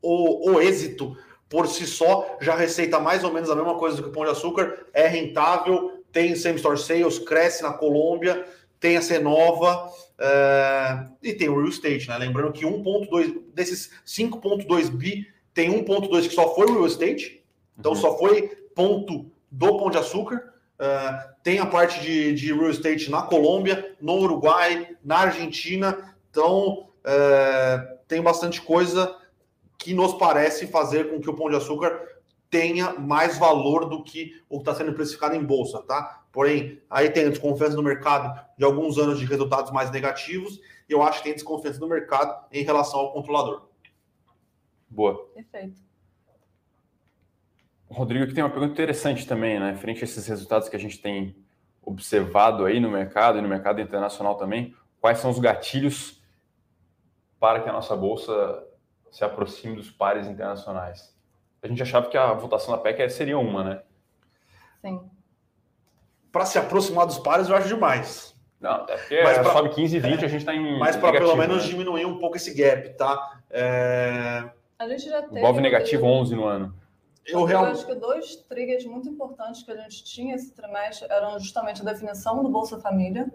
[0.00, 1.16] O, o êxito
[1.48, 4.24] por si só já receita mais ou menos a mesma coisa do que o Pão
[4.24, 8.46] de Açúcar, é rentável, tem same store sales, cresce na Colômbia,
[8.78, 12.16] tem a Cenova uh, e tem o real estate, né?
[12.16, 17.44] Lembrando que 1.2 desses 5.2 bi tem 1.2 que só foi real estate,
[17.78, 17.98] então uhum.
[17.98, 20.54] só foi ponto do Pão de Açúcar.
[20.74, 26.14] Uh, tem a parte de, de, real estate na Colômbia, no Uruguai, na Argentina.
[26.30, 29.16] Então, uh, tem bastante coisa
[29.78, 32.00] que nos parece fazer com que o Pão de Açúcar
[32.54, 36.22] tenha mais valor do que o que está sendo precificado em bolsa, tá?
[36.30, 40.92] Porém, aí tem a desconfiança no mercado de alguns anos de resultados mais negativos, e
[40.92, 43.66] eu acho que tem desconfiança no mercado em relação ao controlador.
[44.88, 45.26] Boa.
[45.34, 45.82] Perfeito.
[47.88, 49.74] O Rodrigo aqui tem uma pergunta interessante também, né?
[49.74, 51.34] Frente a esses resultados que a gente tem
[51.82, 56.22] observado aí no mercado e no mercado internacional também, quais são os gatilhos
[57.40, 58.64] para que a nossa bolsa
[59.10, 61.13] se aproxime dos pares internacionais?
[61.64, 63.82] A gente achava que a votação da PEC seria uma, né?
[64.82, 65.00] Sim.
[66.30, 68.34] Para se aproximar dos pares, eu acho demais.
[68.60, 70.78] Não, é porque mas pra, sobe 15 e 20, é, a gente está em.
[70.78, 71.70] Mas para pelo menos né?
[71.70, 73.40] diminuir um pouco esse gap, tá?
[73.50, 74.50] É...
[74.78, 75.40] A gente já teve.
[75.40, 76.74] Bov negativo 11 no ano.
[77.26, 77.64] Eu, eu real...
[77.66, 81.84] acho que dois triggers muito importantes que a gente tinha esse trimestre eram justamente a
[81.84, 83.32] definição do Bolsa Família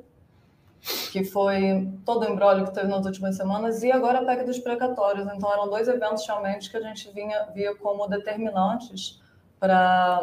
[1.11, 4.59] que foi todo o embrólio que teve nas últimas semanas, e agora a PEC dos
[4.59, 5.27] precatórios.
[5.33, 9.21] Então, eram dois eventos realmente que a gente vinha, via como determinantes
[9.59, 10.21] para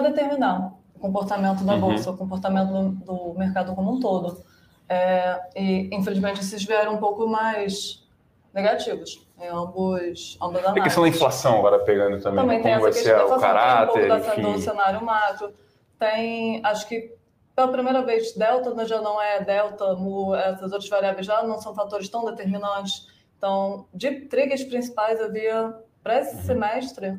[0.00, 1.80] determinar o comportamento da uhum.
[1.80, 4.42] Bolsa, o comportamento do, do, mercado como um todo.
[4.88, 8.06] É, e, infelizmente, esses vieram um pouco mais
[8.54, 10.80] negativos em ambos, ambas análises.
[10.80, 12.40] a questão da inflação agora pegando também.
[12.40, 15.52] Também questão da inflação, o caráter, tem um pouco da, do cenário macro.
[15.98, 17.17] Tem, acho que
[17.58, 21.60] pela primeira vez, delta né, já não é delta, mu, essas outras variáveis já não
[21.60, 23.08] são fatores tão determinantes.
[23.36, 26.42] Então, de triggers principais havia para esse uhum.
[26.42, 27.18] semestre,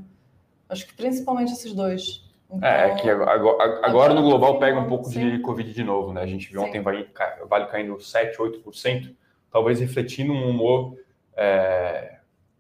[0.70, 2.24] acho que principalmente esses dois.
[2.50, 5.30] Então, é, é que agora, agora, agora no global pega um pouco sim.
[5.30, 6.22] de Covid de novo, né?
[6.22, 6.68] A gente viu sim.
[6.70, 7.10] ontem vale,
[7.50, 9.14] vale caindo 7, 8%,
[9.52, 10.98] talvez refletindo um humor,
[11.36, 12.18] é,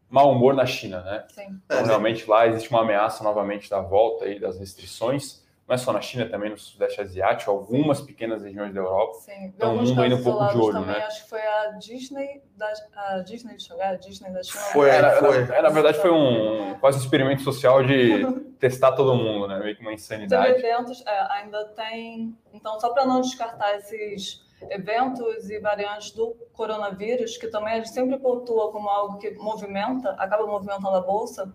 [0.10, 1.26] mau humor na China, né?
[1.66, 5.94] Então, realmente lá existe uma ameaça novamente da volta aí das restrições não é só
[5.94, 9.20] na China, também no Sudeste Asiático, algumas pequenas regiões da Europa.
[9.20, 11.06] Sim, então o mundo ainda um pouco de olho, também, né?
[11.06, 14.64] Acho que foi a Disney da a Disney de Xangai, a Disney da China.
[14.64, 15.44] Foi, era, foi.
[15.44, 18.26] Era, na verdade foi um quase um experimento social de
[18.60, 19.60] testar todo mundo, né?
[19.60, 20.56] Meio que uma insanidade.
[20.56, 22.36] Tem eventos, é, ainda tem.
[22.52, 27.90] Então, só para não descartar esses eventos e variantes do coronavírus, que também a gente
[27.90, 31.54] sempre pontua como algo que movimenta, acaba movimentando a bolsa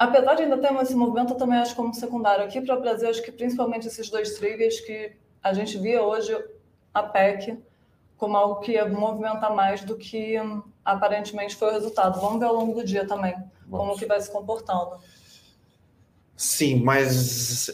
[0.00, 2.42] apesar de ainda ter esse movimento, eu também acho como secundário.
[2.42, 6.34] Aqui para o Brasil, acho que principalmente esses dois triggers que a gente via hoje
[6.94, 7.58] a PEC
[8.16, 10.36] como algo que ia movimentar mais do que
[10.84, 12.20] aparentemente foi o resultado.
[12.20, 13.34] Vamos ver ao longo do dia também
[13.66, 13.86] Vamos.
[13.86, 14.98] como que vai se comportando.
[16.36, 17.70] Sim, mas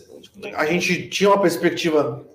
[0.56, 2.26] a gente tinha uma perspectiva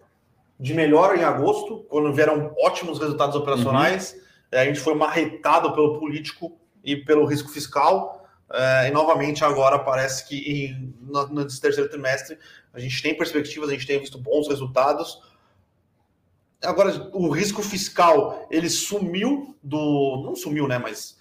[0.57, 4.13] de melhora em agosto, quando vieram ótimos resultados operacionais.
[4.13, 4.59] Uhum.
[4.59, 8.20] A gente foi marretado pelo político e pelo risco fiscal.
[8.53, 12.37] É, e novamente agora parece que em, no, no terceiro trimestre
[12.73, 15.21] a gente tem perspectivas, a gente tem visto bons resultados.
[16.63, 20.23] Agora, o risco fiscal, ele sumiu do.
[20.25, 20.77] Não sumiu, né?
[20.77, 21.17] Mas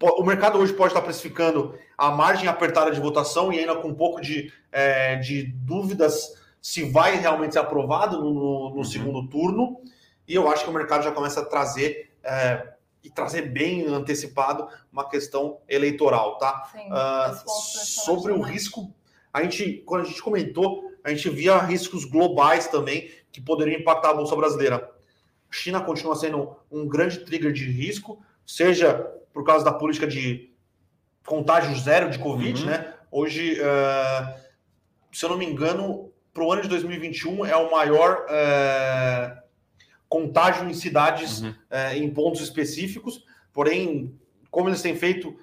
[0.00, 3.94] o mercado hoje pode estar precificando a margem apertada de votação e ainda com um
[3.94, 8.84] pouco de, é, de dúvidas se vai realmente ser aprovado no, no uhum.
[8.84, 9.80] segundo turno.
[10.26, 12.73] E eu acho que o mercado já começa a trazer é,
[13.04, 16.70] e trazer bem antecipado uma questão eleitoral, tá?
[16.72, 18.90] Sim, uh, sobre o risco,
[19.32, 24.10] a gente, quando a gente comentou, a gente via riscos globais também que poderiam impactar
[24.10, 24.76] a bolsa brasileira.
[25.50, 28.94] A China continua sendo um grande trigger de risco, seja
[29.32, 30.50] por causa da política de
[31.26, 32.70] contágio zero de Covid, uhum.
[32.70, 32.94] né?
[33.10, 34.34] Hoje, uh,
[35.12, 39.43] se eu não me engano, para o ano de 2021 é o maior uh,
[40.14, 41.52] contágio em cidades, uhum.
[41.68, 44.16] é, em pontos específicos, porém,
[44.48, 45.36] como eles têm feito,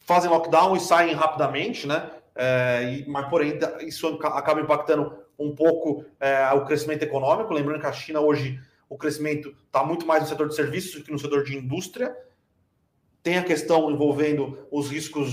[0.00, 2.10] fazem lockdown e saem rapidamente, né?
[2.34, 7.54] É, e, mas, porém, isso acaba impactando um pouco é, o crescimento econômico.
[7.54, 11.04] Lembrando que a China hoje, o crescimento está muito mais no setor de serviços do
[11.04, 12.12] que no setor de indústria.
[13.22, 15.30] Tem a questão envolvendo os riscos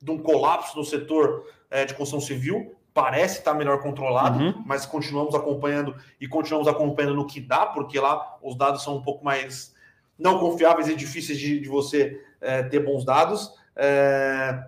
[0.00, 4.62] de um colapso no setor é, de construção civil, parece estar melhor controlado, uhum.
[4.66, 9.02] mas continuamos acompanhando e continuamos acompanhando no que dá, porque lá os dados são um
[9.02, 9.74] pouco mais
[10.18, 13.52] não confiáveis e difíceis de, de você é, ter bons dados.
[13.74, 14.66] É...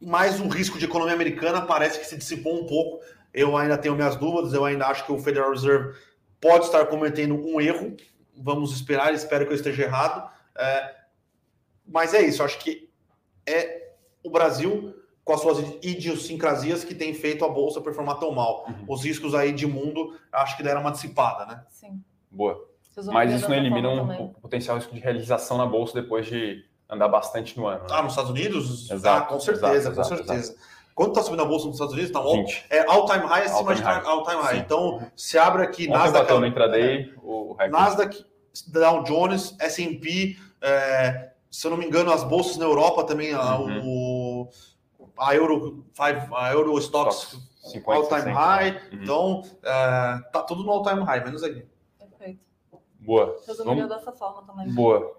[0.00, 3.02] Mas o risco de economia americana parece que se dissipou um pouco.
[3.32, 5.96] Eu ainda tenho minhas dúvidas, eu ainda acho que o Federal Reserve
[6.40, 7.96] pode estar cometendo um erro.
[8.36, 10.28] Vamos esperar, espero que eu esteja errado.
[10.56, 10.94] É...
[11.86, 12.90] Mas é isso, acho que
[13.46, 18.66] é o Brasil com as suas idiosincrasias que tem feito a bolsa performar tão mal.
[18.68, 18.84] Uhum.
[18.88, 21.62] Os riscos aí de mundo, acho que deram uma dissipada, né?
[21.70, 22.02] Sim.
[22.30, 22.62] Boa.
[23.12, 27.56] Mas isso não elimina um potencial risco de realização na bolsa depois de andar bastante
[27.56, 27.82] no ano.
[27.82, 27.88] Né?
[27.90, 28.90] Ah, nos Estados Unidos?
[28.90, 29.24] Exato.
[29.24, 30.34] Ah, com certeza, exato, com certeza.
[30.34, 30.58] Exato.
[30.94, 32.12] Quanto está subindo a bolsa nos Estados Unidos?
[32.12, 34.58] Tá all, é all-time high acima all de all-time high.
[34.58, 36.32] Então, se abre aqui Ontem Nasdaq...
[36.32, 38.24] no intraday, é, o Nasdaq,
[38.68, 43.80] Dow Jones, S&P, é, se eu não me engano, as bolsas na Europa também, uhum.
[43.84, 44.13] o
[45.18, 47.38] a Euro, five, a Euro Stocks
[47.86, 48.70] all-time high.
[48.70, 49.02] Uhum.
[49.02, 51.64] Então, uh, tá tudo no all-time high, menos aí.
[51.98, 52.40] Perfeito.
[53.00, 53.40] Boa.
[53.46, 54.04] Resumiria Vamos...
[54.04, 54.72] dessa forma também.
[54.72, 55.16] Boa.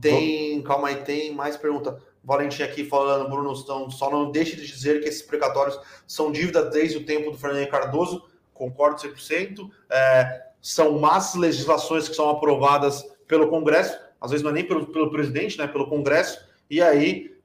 [0.00, 2.00] Tem, calma aí, tem mais pergunta.
[2.22, 6.68] Valentim aqui falando, Bruno, então, só não deixe de dizer que esses precatórios são dívida
[6.68, 9.70] desde o tempo do Fernando Cardoso, concordo 100%.
[9.88, 14.86] É, são más legislações que são aprovadas pelo Congresso, às vezes não é nem pelo,
[14.86, 17.35] pelo presidente, né, pelo Congresso, e aí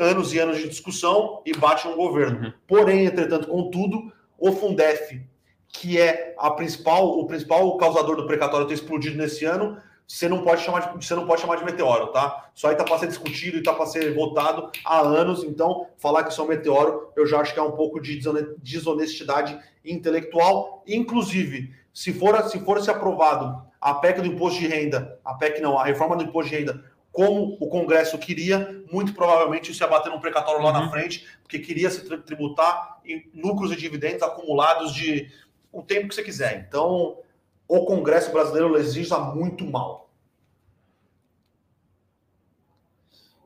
[0.00, 2.46] anos e anos de discussão e bate um governo.
[2.46, 2.52] Uhum.
[2.66, 5.20] Porém, entretanto, contudo, o Fundef,
[5.68, 9.76] que é a principal, o principal causador do precatório ter explodido nesse ano,
[10.08, 12.50] você não pode chamar de, você não pode chamar de meteoro, tá?
[12.52, 16.24] Isso aí tá para ser discutido e tá para ser votado há anos, então falar
[16.24, 18.20] que isso é um meteoro, eu já acho que é um pouco de
[18.58, 25.18] desonestidade intelectual, inclusive, se for se for se aprovado a PEC do imposto de renda,
[25.24, 29.70] a PEC não, a reforma do imposto de renda como o Congresso queria, muito provavelmente
[29.70, 30.84] isso ia bater num precatório lá uhum.
[30.84, 35.30] na frente, porque queria se tributar em lucros e dividendos acumulados de
[35.72, 36.64] o tempo que você quiser.
[36.68, 37.18] Então,
[37.66, 40.10] o Congresso brasileiro legisla muito mal.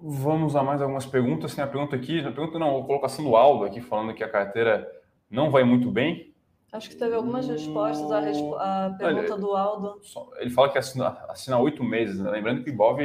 [0.01, 1.55] Vamos a mais algumas perguntas.
[1.55, 4.29] Tem a pergunta aqui, a pergunta não, a colocação do Aldo aqui falando que a
[4.29, 4.87] carteira
[5.31, 6.35] não vai muito bem.
[6.71, 10.01] Acho que teve algumas respostas à, respo à pergunta do Aldo.
[10.39, 12.31] Ele fala que assina oito meses, né?
[12.31, 13.01] lembrando que o Ibov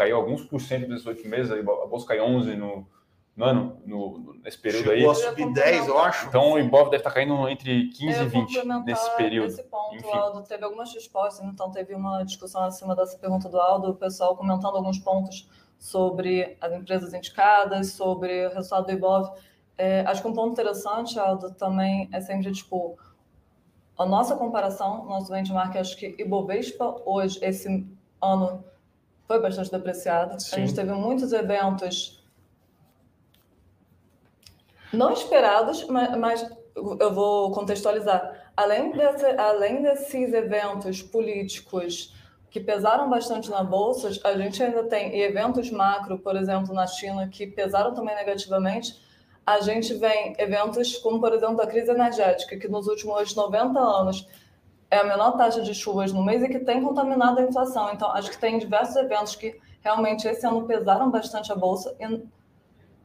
[0.00, 2.86] caiu alguns por cento desses oito meses, a Bolsa caiu 11 no,
[3.36, 5.14] no ano, no, nesse período Chegou aí.
[5.14, 6.26] a subir 10, eu acho.
[6.26, 9.48] Então o Ibov deve estar caindo entre 15 e 20 nesse período.
[9.48, 10.10] Esse ponto, Enfim.
[10.10, 14.34] Aldo, teve algumas respostas, então teve uma discussão acima dessa pergunta do Aldo, o pessoal
[14.34, 15.46] comentando alguns pontos
[15.78, 19.30] sobre as empresas indicadas, sobre o resultado do Ibov.
[19.76, 22.98] É, acho que um ponto interessante, Aldo, também é sempre, tipo,
[23.98, 27.86] a nossa comparação, nosso benchmark, acho que Ibovespa hoje, esse
[28.22, 28.64] ano,
[29.30, 30.42] foi bastante depreciado.
[30.42, 30.56] Sim.
[30.56, 32.20] A gente teve muitos eventos
[34.92, 38.50] não esperados, mas, mas eu vou contextualizar.
[38.56, 42.12] Além, desse, além desses eventos políticos
[42.50, 47.28] que pesaram bastante na bolsa, a gente ainda tem eventos macro, por exemplo, na China,
[47.28, 49.00] que pesaram também negativamente
[49.46, 54.28] a gente vem eventos como, por exemplo, a crise energética, que nos últimos 90 anos
[54.90, 57.92] é a menor taxa de chuvas no mês e que tem contaminado a inflação.
[57.92, 62.04] Então, acho que tem diversos eventos que realmente esse ano pesaram bastante a bolsa e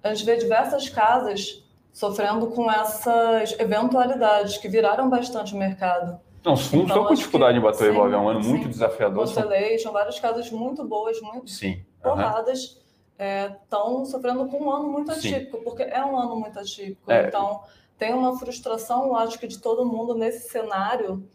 [0.04, 1.64] a gente vê diversas casas
[1.94, 6.20] sofrendo com essas eventualidades que viraram bastante o mercado.
[6.44, 8.70] Não, os fundos então, estão com dificuldade em bater o é um ano sim, muito
[8.70, 9.26] desafiador.
[9.26, 12.80] Constellation, várias casas muito boas, muito sim, porradas.
[13.18, 15.64] Estão é, sofrendo com um ano muito atípico, Sim.
[15.64, 17.10] porque é um ano muito atípico.
[17.10, 17.28] É.
[17.28, 17.62] Então,
[17.98, 21.26] tem uma frustração, acho que, de todo mundo nesse cenário.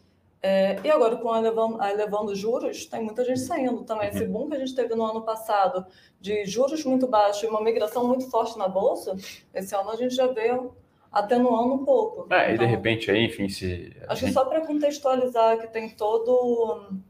[0.43, 4.09] É, e agora, com a elevando, a elevando juros, tem muita gente saindo também.
[4.09, 4.31] Esse uhum.
[4.31, 5.85] boom que a gente teve no ano passado,
[6.19, 9.15] de juros muito baixos e uma migração muito forte na Bolsa,
[9.53, 10.75] esse ano a gente já veio
[11.11, 12.33] atenuando um pouco.
[12.33, 13.95] É, então, e de então, repente aí, enfim, se.
[14.07, 17.01] Acho que só para contextualizar que tem todo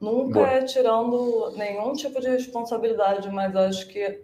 [0.00, 0.50] Nunca Boa.
[0.50, 4.22] é tirando nenhum tipo de responsabilidade, mas acho que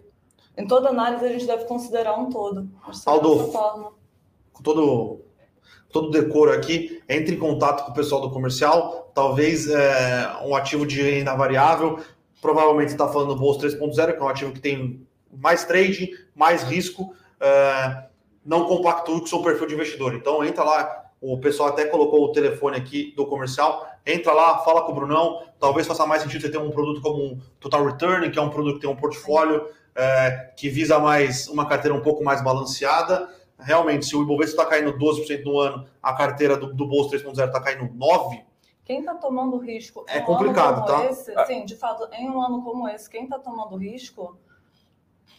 [0.55, 2.69] em toda análise a gente deve considerar um todo.
[3.05, 3.51] Aldo,
[4.53, 5.21] com todo,
[5.93, 10.85] todo decoro aqui, entre em contato com o pessoal do comercial, talvez é, um ativo
[10.85, 11.99] de renda variável,
[12.41, 16.63] provavelmente está falando do Bolsa 3.0, que é um ativo que tem mais trade, mais
[16.63, 18.05] risco, é,
[18.43, 20.15] não compactua com o seu perfil de investidor.
[20.15, 24.81] Então entra lá, o pessoal até colocou o telefone aqui do comercial, entra lá, fala
[24.81, 25.43] com o Brunão.
[25.59, 28.49] Talvez faça mais sentido você ter um produto como um Total Return, que é um
[28.49, 33.29] produto que tem um portfólio é, que visa mais uma carteira um pouco mais balanceada.
[33.63, 37.47] Realmente, se o Ibovespa está caindo 12% no ano, a carteira do, do Bolsa 3.0
[37.47, 38.43] está caindo 9%.
[38.85, 41.05] Quem está tomando risco é um complicado, tá?
[41.05, 44.37] Esse, sim, de fato, em um ano como esse, quem está tomando risco,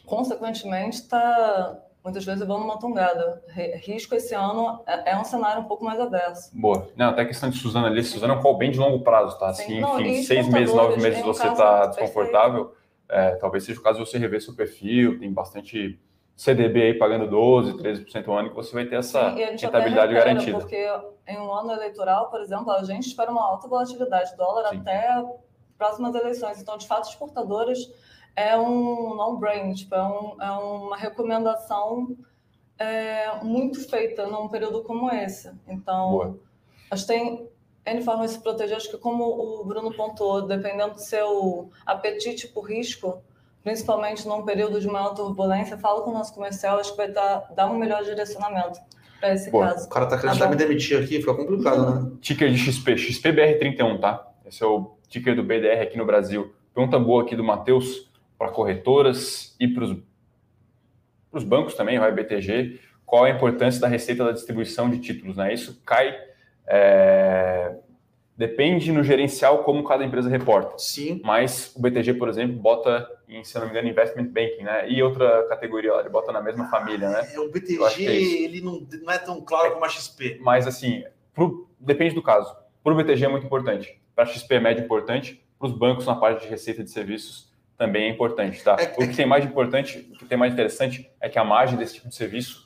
[0.07, 3.43] consequentemente, está muitas vezes vão numa tongada.
[3.83, 6.51] Risco esse ano é, é um cenário um pouco mais adverso.
[6.53, 6.89] Boa.
[6.95, 9.39] Não, até a questão de Suzana ali, Suzana é um call bem de longo prazo,
[9.39, 9.53] tá?
[9.55, 12.75] Se, não, enfim, seis meses, nove meses você está desconfortável,
[13.09, 15.99] é, talvez seja o caso de você rever seu perfil, tem bastante
[16.37, 20.59] CDB aí pagando 12, 13% ao ano, que você vai ter essa Sim, rentabilidade garantida.
[20.59, 20.87] Porque
[21.27, 24.79] em um ano eleitoral, por exemplo, a gente espera uma alta volatilidade, dólar Sim.
[24.79, 25.25] até
[25.79, 26.61] próximas eleições.
[26.61, 27.79] Então, de fato, exportadoras
[28.35, 32.17] é um non-brain, tipo, é, um, é, uma recomendação
[32.79, 35.53] é, muito feita num período como esse.
[35.69, 36.39] Então, Boa.
[36.91, 37.49] acho que tem
[37.87, 38.77] N formas de se proteger.
[38.77, 43.23] Acho que, como o Bruno pontuou, dependendo do seu apetite por risco,
[43.65, 47.51] principalmente num período de maior turbulência, fala com o nosso comercial, acho que vai dar,
[47.57, 48.79] dar um melhor direcionamento
[49.19, 49.69] para esse Boa.
[49.69, 49.87] caso.
[49.87, 52.13] O cara tá querendo tá me demitir aqui, fica complicado, né?
[52.21, 54.31] Ticker de XP, XPBR31, tá?
[54.45, 56.55] Esse é o ticker do BDR aqui no Brasil.
[56.75, 59.85] Pergunta boa aqui do Matheus para corretoras e para
[61.33, 65.55] os bancos também, vai BTG, qual a importância da receita da distribuição de títulos, né?
[65.55, 66.15] Isso cai,
[66.67, 67.77] é,
[68.37, 70.79] depende no gerencial como cada empresa reporta.
[70.79, 71.21] Sim.
[71.25, 74.91] Mas o BTG, por exemplo, bota em, se não me engano, investment banking, né?
[74.91, 77.29] E outra categoria lá, ele bota na mesma família, né?
[77.33, 80.39] É, o BTG, é ele não, não, é tão claro como a XP.
[80.43, 82.55] Mas assim, pro, depende do caso.
[82.83, 86.07] Para o BTG é muito importante, para a XP é médio importante, para os bancos
[86.07, 88.77] na parte de receita de serviços também é importante, tá?
[88.79, 91.77] É, o que tem mais importante, o que tem mais interessante é que a margem
[91.77, 92.65] desse tipo de serviço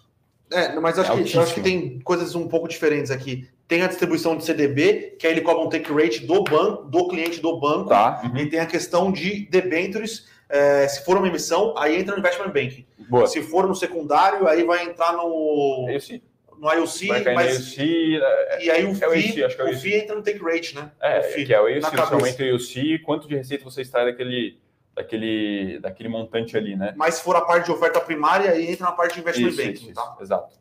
[0.51, 3.49] é, mas acho, é que, acho que tem coisas um pouco diferentes aqui.
[3.69, 7.07] Tem a distribuição de CDB, que aí ele cobra um take rate do banco, do
[7.07, 7.91] cliente do banco.
[7.91, 8.23] Tá.
[8.25, 8.39] Uhum.
[8.39, 10.27] E tem a questão de debentures.
[10.49, 12.87] É, se for uma emissão, aí entra no investment banking.
[13.11, 13.27] Boa.
[13.27, 15.87] Se for no secundário, aí vai entrar no.
[15.91, 16.23] IOC.
[16.59, 17.77] No IOC, mas.
[17.77, 20.23] IOC, é, e aí o, é FII, acho que é o, o FII entra no
[20.23, 20.91] take rate, né?
[21.01, 24.07] É, o FII, que é o IOC, aumenta o IOC, quanto de receita você extrai
[24.07, 24.59] daquele
[24.99, 26.93] daquele, daquele montante ali, né?
[26.97, 29.57] Mas se for a parte de oferta primária, aí entra na parte de investment isso,
[29.57, 30.12] banking, isso, tá?
[30.14, 30.55] Isso, exato.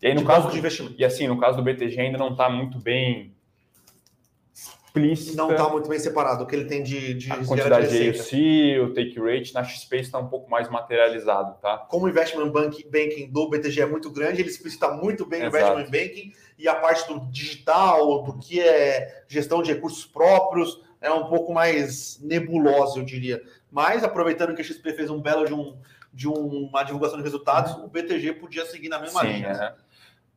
[0.00, 0.94] E aí, no de caso de investimento.
[0.98, 3.34] E assim, no caso do BTG ainda não está muito bem
[4.98, 5.36] explícita.
[5.36, 8.80] Não está muito bem separado o que ele tem de, de a quantidade de AUC,
[8.80, 11.78] o take rate, na XP está um pouco mais materializado, tá?
[11.78, 15.56] Como o investment banking do BTG é muito grande, ele explicita muito bem Exato.
[15.56, 20.82] o investment banking e a parte do digital, do que é gestão de recursos próprios,
[21.00, 23.40] é um pouco mais nebulosa, eu diria.
[23.70, 25.76] Mas aproveitando que a XP fez um belo de, um,
[26.12, 29.48] de uma divulgação de resultados, o BTG podia seguir na mesma Sim, linha.
[29.48, 29.87] É.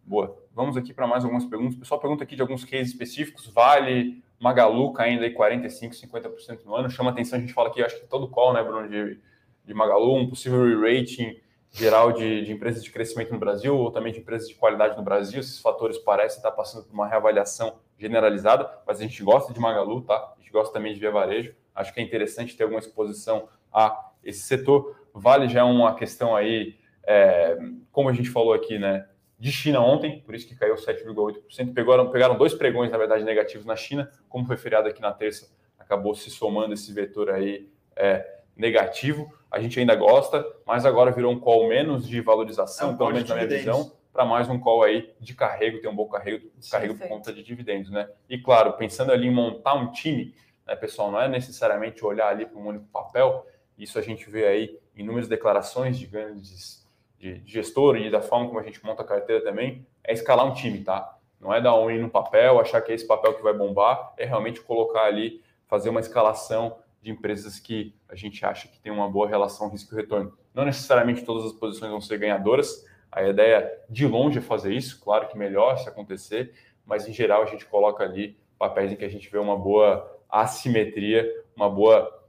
[0.05, 0.37] Boa.
[0.53, 1.75] Vamos aqui para mais algumas perguntas.
[1.75, 3.47] O pessoal pergunta aqui de alguns cases específicos.
[3.47, 6.89] Vale, Magalu caindo aí 45%, 50% no ano.
[6.89, 9.19] Chama atenção, a gente fala aqui, acho que todo call, né, Bruno, de,
[9.65, 11.39] de Magalu, um possível re-rating
[11.71, 15.03] geral de, de, empresas de crescimento no Brasil ou também de empresas de qualidade no
[15.03, 15.39] Brasil.
[15.39, 20.01] Esses fatores parecem estar passando por uma reavaliação generalizada, mas a gente gosta de Magalu,
[20.01, 20.15] tá?
[20.15, 21.55] A gente gosta também de Via Varejo.
[21.73, 24.95] Acho que é interessante ter alguma exposição a esse setor.
[25.13, 27.57] Vale já uma questão aí, é,
[27.91, 29.07] como a gente falou aqui, né?
[29.41, 31.73] De China ontem, por isso que caiu 7,8%.
[31.73, 35.51] Pegaram, pegaram dois pregões, na verdade, negativos na China, como foi feriado aqui na terça,
[35.79, 38.23] acabou se somando esse vetor aí é,
[38.55, 39.33] negativo.
[39.49, 43.09] A gente ainda gosta, mas agora virou um call menos de valorização, é um pelo
[43.09, 46.47] menos na minha visão, para mais um call aí de carrego, tem um bom carrego,
[46.59, 48.07] Sim, carrego por conta de dividendos, né?
[48.29, 50.35] E claro, pensando ali em montar um time,
[50.67, 54.45] né, pessoal, não é necessariamente olhar ali para um único papel, isso a gente vê
[54.45, 56.80] aí inúmeras declarações de grandes
[57.21, 60.53] de, gestor e da forma como a gente monta a carteira também, é escalar um
[60.53, 61.17] time, tá?
[61.39, 64.25] Não é dar um no papel, achar que é esse papel que vai bombar, é
[64.25, 69.09] realmente colocar ali, fazer uma escalação de empresas que a gente acha que tem uma
[69.09, 70.37] boa relação risco-retorno.
[70.53, 74.99] Não necessariamente todas as posições vão ser ganhadoras, a ideia de longe é fazer isso,
[75.01, 76.53] claro que melhor se acontecer,
[76.85, 80.19] mas em geral a gente coloca ali papéis em que a gente vê uma boa
[80.29, 82.19] assimetria, uma boa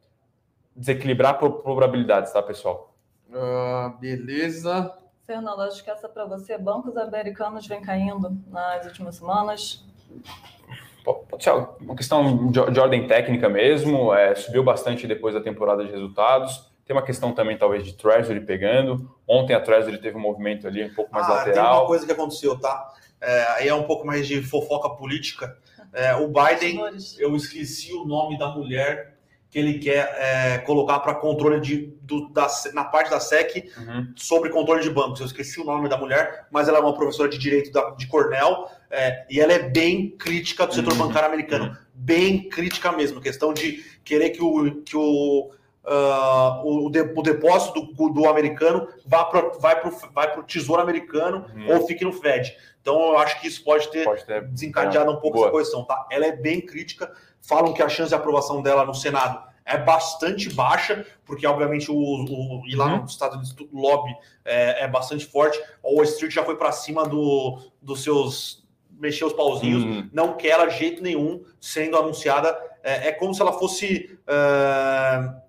[0.75, 2.92] desequilibrar probabilidades, tá, pessoal?
[3.33, 4.93] Uh, beleza.
[5.27, 6.59] Fernando, acho que essa para você.
[6.59, 9.85] Bancos americanos vem caindo nas últimas semanas.
[11.05, 14.15] Pode ser uma questão de, ordem técnica mesmo.
[14.15, 16.71] É, subiu bastante depois da temporada de resultados.
[16.85, 19.11] Tem uma questão também, talvez, de Treasury pegando.
[19.27, 21.71] Ontem a Treasury teve um movimento ali um pouco mais ah, lateral.
[21.71, 22.93] Tem uma coisa que aconteceu, tá?
[23.21, 25.57] É, aí é um pouco mais de fofoca política.
[25.93, 26.81] É, o Biden,
[27.19, 29.12] eu esqueci o nome da mulher
[29.53, 34.11] que ele quer é, colocar para controle de, do, da, na parte da SEC uhum.
[34.17, 35.21] sobre controle de bancos.
[35.21, 38.07] Eu esqueci o nome da mulher, mas ela é uma professora de direito da, de
[38.07, 41.01] Cornell é, e ela é bem crítica do setor uhum.
[41.01, 41.67] bancário americano.
[41.67, 41.77] Uhum.
[41.93, 43.21] Bem crítica mesmo.
[43.21, 45.51] Questão de querer que o, que o,
[45.85, 51.45] uh, o, o, depósito do, do americano vá para vai pro, vai o tesouro americano
[51.55, 51.75] uhum.
[51.75, 52.57] ou fique no Fed.
[52.81, 55.49] Então eu acho que isso pode ter, pode ter desencadeado um pouco Boa.
[55.49, 55.85] essa posição.
[55.85, 56.07] Tá?
[56.11, 60.51] Ela é bem crítica falam que a chance de aprovação dela no Senado é bastante
[60.51, 63.03] baixa, porque obviamente o, o e lá uhum.
[63.03, 64.15] nos Estados Unidos o lobby
[64.45, 65.61] é, é, bastante forte.
[65.83, 70.09] O Wall Street já foi para cima do, dos seus mexer os pauzinhos, uhum.
[70.13, 72.57] não quer ela de jeito nenhum sendo anunciada.
[72.85, 75.42] É, é como se ela fosse uh,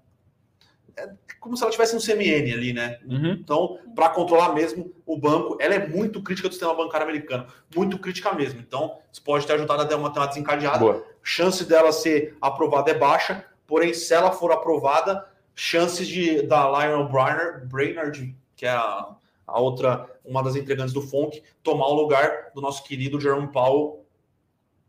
[1.44, 3.00] como se ela tivesse um CMN ali, né?
[3.06, 3.32] Uhum.
[3.34, 8.00] Então, para controlar mesmo o banco, ela é muito crítica do sistema bancário americano, muito
[8.00, 8.62] crítica mesmo.
[8.62, 10.80] Então, isso pode ter ajudado a dar uma, uma desencadeada.
[10.80, 11.06] Boa.
[11.22, 17.10] Chance dela ser aprovada é baixa, porém, se ela for aprovada, chances de da Lionel
[17.10, 19.10] Brainerd, Brainerd que é a,
[19.46, 24.06] a outra, uma das integrantes do FONC, tomar o lugar do nosso querido Jerome Powell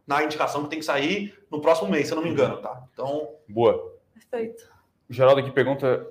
[0.06, 2.84] na indicação que tem que sair no próximo mês, se eu não me engano, tá?
[2.92, 3.30] Então.
[3.48, 3.92] Boa.
[4.12, 4.72] Perfeito.
[5.10, 6.06] Geraldo aqui pergunta: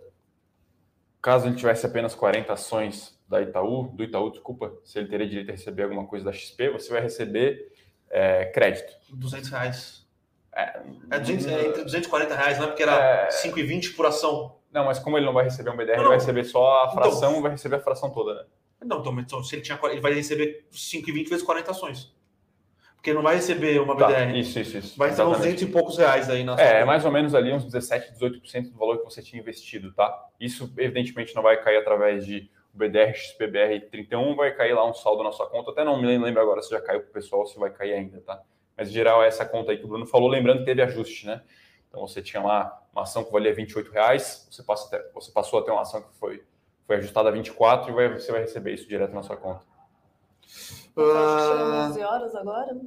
[1.24, 5.50] caso ele tivesse apenas 40 ações da Itaú, do Itaú, desculpa, se ele teria direito
[5.50, 7.72] a receber alguma coisa da XP, você vai receber
[8.10, 8.94] é, crédito.
[9.10, 10.06] 200 reais.
[10.54, 13.30] É, é, 200, é entre 240 reais, não é porque era é...
[13.30, 14.60] 5,20 por ação.
[14.70, 16.92] Não, mas como ele não vai receber um BDR, não, ele vai receber só a
[16.92, 18.46] então- fração, então, vai receber a fração toda, né?
[18.86, 22.14] Não, então, então se ele tinha, ele vai receber 5,20 vezes 40 ações.
[23.04, 24.14] Porque não vai receber uma BDR.
[24.14, 24.98] Tá, isso, isso, isso.
[24.98, 27.52] Vai ser uns 200 e poucos reais aí na É, é mais ou menos ali
[27.52, 30.26] uns 17, 18% do valor que você tinha investido, tá?
[30.40, 35.22] Isso, evidentemente, não vai cair através de BDR XPBR 31, vai cair lá um saldo
[35.22, 35.72] na sua conta.
[35.72, 38.22] Até não me lembro agora se já caiu para o pessoal, se vai cair ainda,
[38.22, 38.42] tá?
[38.78, 41.26] Mas, em geral, é essa conta aí que o Bruno falou, lembrando que teve ajuste,
[41.26, 41.42] né?
[41.90, 45.60] Então, você tinha lá uma ação que valia 28 reais, você, passa até, você passou
[45.60, 46.42] a ter uma ação que foi,
[46.88, 49.73] foi ajustada a 24 e vai, você vai receber isso direto na sua conta.
[50.96, 51.90] Uh...
[51.90, 52.78] 11 horas agora?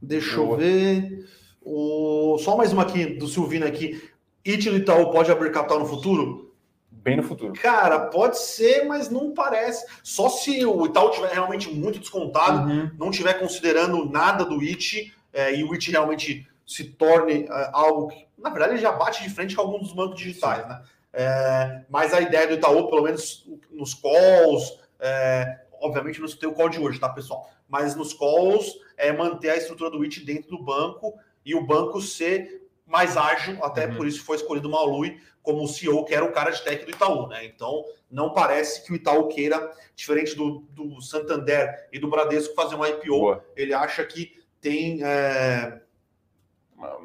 [0.00, 0.52] Deixa Boa.
[0.52, 1.28] eu ver.
[1.62, 2.38] O...
[2.38, 4.02] Só mais uma aqui do Silvino aqui.
[4.44, 6.52] IT do Itaú pode abrir capital no futuro?
[6.90, 7.52] Bem no futuro.
[7.54, 9.84] Cara, pode ser, mas não parece.
[10.02, 12.90] Só se o Itaú tiver realmente muito descontado, uhum.
[12.98, 18.08] não tiver considerando nada do IT, é, e o IT realmente se torne é, algo
[18.08, 20.68] que, na verdade, ele já bate de frente com alguns dos bancos digitais, Sim.
[20.68, 20.82] né?
[21.12, 26.54] É, mas a ideia do Itaú, pelo menos nos calls, é, obviamente não tem o
[26.54, 27.50] call de hoje, tá, pessoal?
[27.68, 31.14] Mas nos calls é manter a estrutura do IT dentro do banco
[31.44, 33.96] e o banco ser mais ágil, até uhum.
[33.96, 36.84] por isso foi escolhido o Maului como o CEO, que era o cara de tech
[36.84, 37.44] do Itaú, né?
[37.44, 42.76] Então, não parece que o Itaú queira, diferente do, do Santander e do Bradesco, fazer
[42.76, 43.08] um IPO.
[43.08, 43.44] Boa.
[43.56, 45.02] Ele acha que tem.
[45.02, 45.80] É...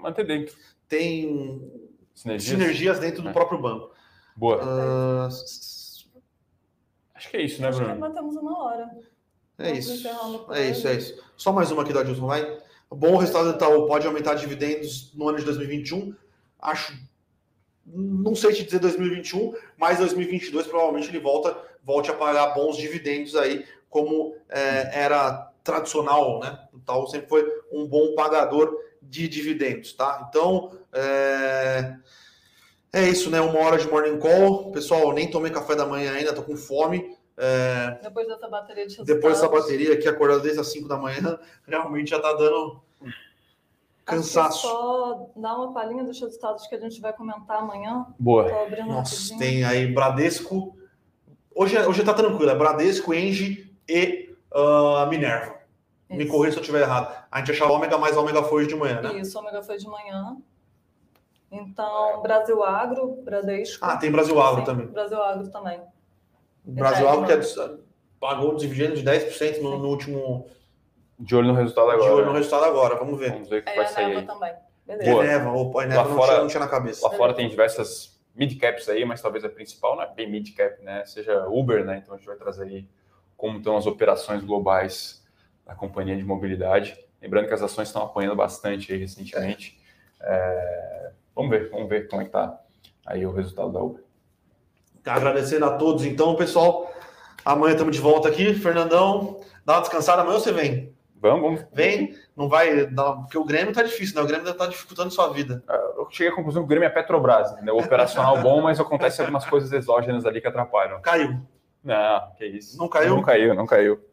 [0.02, 0.56] Manter dentro.
[0.88, 1.62] Tem
[2.14, 3.34] sinergias, sinergias dentro do é.
[3.34, 3.92] próprio banco.
[4.36, 4.58] Boa.
[4.64, 5.30] Uh...
[7.18, 7.86] Acho que é isso, né, Bruno?
[7.86, 8.98] Acho que batemos uma hora.
[9.58, 10.08] É isso.
[10.54, 11.24] É isso, é isso.
[11.36, 12.60] Só mais uma aqui da Dilson, vai.
[12.92, 16.16] Bom resultado do Itaú pode aumentar dividendos no ano de 2021.
[16.60, 16.94] Acho
[17.88, 23.36] não sei te dizer 2021, mas 2022 provavelmente ele volta, volte a pagar bons dividendos
[23.36, 26.68] aí, como é, era tradicional, né?
[26.74, 30.28] O Itaú sempre foi um bom pagador de dividendos, tá?
[30.30, 31.96] Então, é,
[32.94, 33.42] é isso, né?
[33.42, 34.72] Uma hora de morning call.
[34.72, 37.16] Pessoal, nem tomei café da manhã ainda, tô com fome.
[37.38, 38.00] É...
[38.02, 39.16] Depois dessa bateria de resultados.
[39.16, 42.82] Depois dessa bateria aqui, acordado desde as 5 da manhã, realmente já tá dando
[44.06, 44.68] cansaço.
[44.68, 48.08] Só dar uma palhinha dos resultados que a gente vai comentar amanhã.
[48.18, 48.50] Boa.
[48.88, 50.76] Nossa, tem aí Bradesco.
[51.54, 55.58] Hoje, hoje tá tranquilo, é Bradesco, Engie e uh, Minerva.
[56.10, 56.18] Isso.
[56.18, 57.14] Me corrija se eu estiver errado.
[57.30, 59.20] A gente achava ômega, mas ômega foi de manhã, né?
[59.20, 60.38] Isso, ômega foi de manhã.
[61.52, 63.86] Então, Brasil Agro, Bradesco.
[63.86, 64.88] Ah, tem Brasil Agro Sim, também.
[64.88, 65.82] Brasil Agro também.
[66.66, 67.78] Brasil Agro que é,
[68.20, 70.48] pagou um dividendo de 10% no, no último
[71.20, 72.10] de olho no resultado agora.
[72.10, 73.32] De olho no resultado agora, vamos ver.
[73.32, 74.26] Vamos ver o que é, vai sair.
[74.26, 74.54] também.
[74.86, 75.10] Beleza.
[75.10, 77.08] Eneva, opa, Eneva não, fora, tinha, não tinha na cabeça.
[77.08, 81.04] Lá fora tem diversas mid-caps aí, mas talvez a principal não é bem mid-cap, né?
[81.06, 81.98] Seja Uber, né?
[81.98, 82.88] Então a gente vai trazer aí
[83.36, 85.26] como estão as operações globais
[85.66, 86.98] da companhia de mobilidade.
[87.22, 89.82] Lembrando que as ações estão apanhando bastante aí recentemente.
[90.22, 91.12] É...
[91.38, 92.60] Vamos ver, vamos ver como é que tá
[93.06, 94.04] aí o resultado da Uber.
[95.06, 96.92] Agradecendo a todos, então, pessoal.
[97.46, 98.56] Amanhã estamos de volta aqui.
[98.56, 100.24] Fernandão, dá uma descansada.
[100.24, 100.92] Amanhã você vem.
[101.16, 101.66] Vamos, vamos.
[101.72, 102.88] Vem, não vai.
[102.88, 104.24] Não, porque o Grêmio tá difícil, né?
[104.24, 105.64] O Grêmio tá dificultando sua vida.
[105.70, 107.72] É, eu cheguei à conclusão que o Grêmio é Petrobras, né?
[107.72, 111.00] O operacional bom, mas acontece algumas coisas exógenas ali que atrapalham.
[111.02, 111.40] Caiu.
[111.84, 112.80] Não, que isso.
[112.80, 113.16] Não caiu?
[113.16, 114.04] Não caiu, não caiu.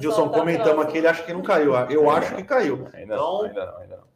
[0.00, 1.72] Gilson, tá comentamos aqui, ele acha que não caiu.
[1.88, 2.36] Eu ainda acho não.
[2.36, 2.88] que caiu.
[2.92, 3.16] Ainda, então...
[3.16, 4.11] não, ainda não, ainda não.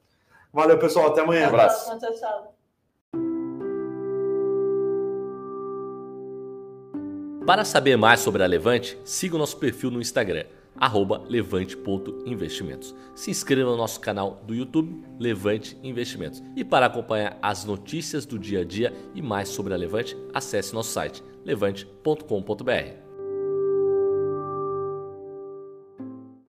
[0.57, 1.09] Valeu, pessoal.
[1.09, 1.45] Até amanhã.
[1.45, 1.99] Um abraço.
[1.99, 2.55] Tchau, tchau.
[7.47, 10.47] Para saber mais sobre a Levante, siga o nosso perfil no Instagram
[11.29, 12.95] levante.investimentos.
[13.15, 16.43] Se inscreva no nosso canal do YouTube Levante Investimentos.
[16.57, 20.75] E para acompanhar as notícias do dia a dia e mais sobre a Levante, acesse
[20.75, 23.06] nosso site levante.com.br.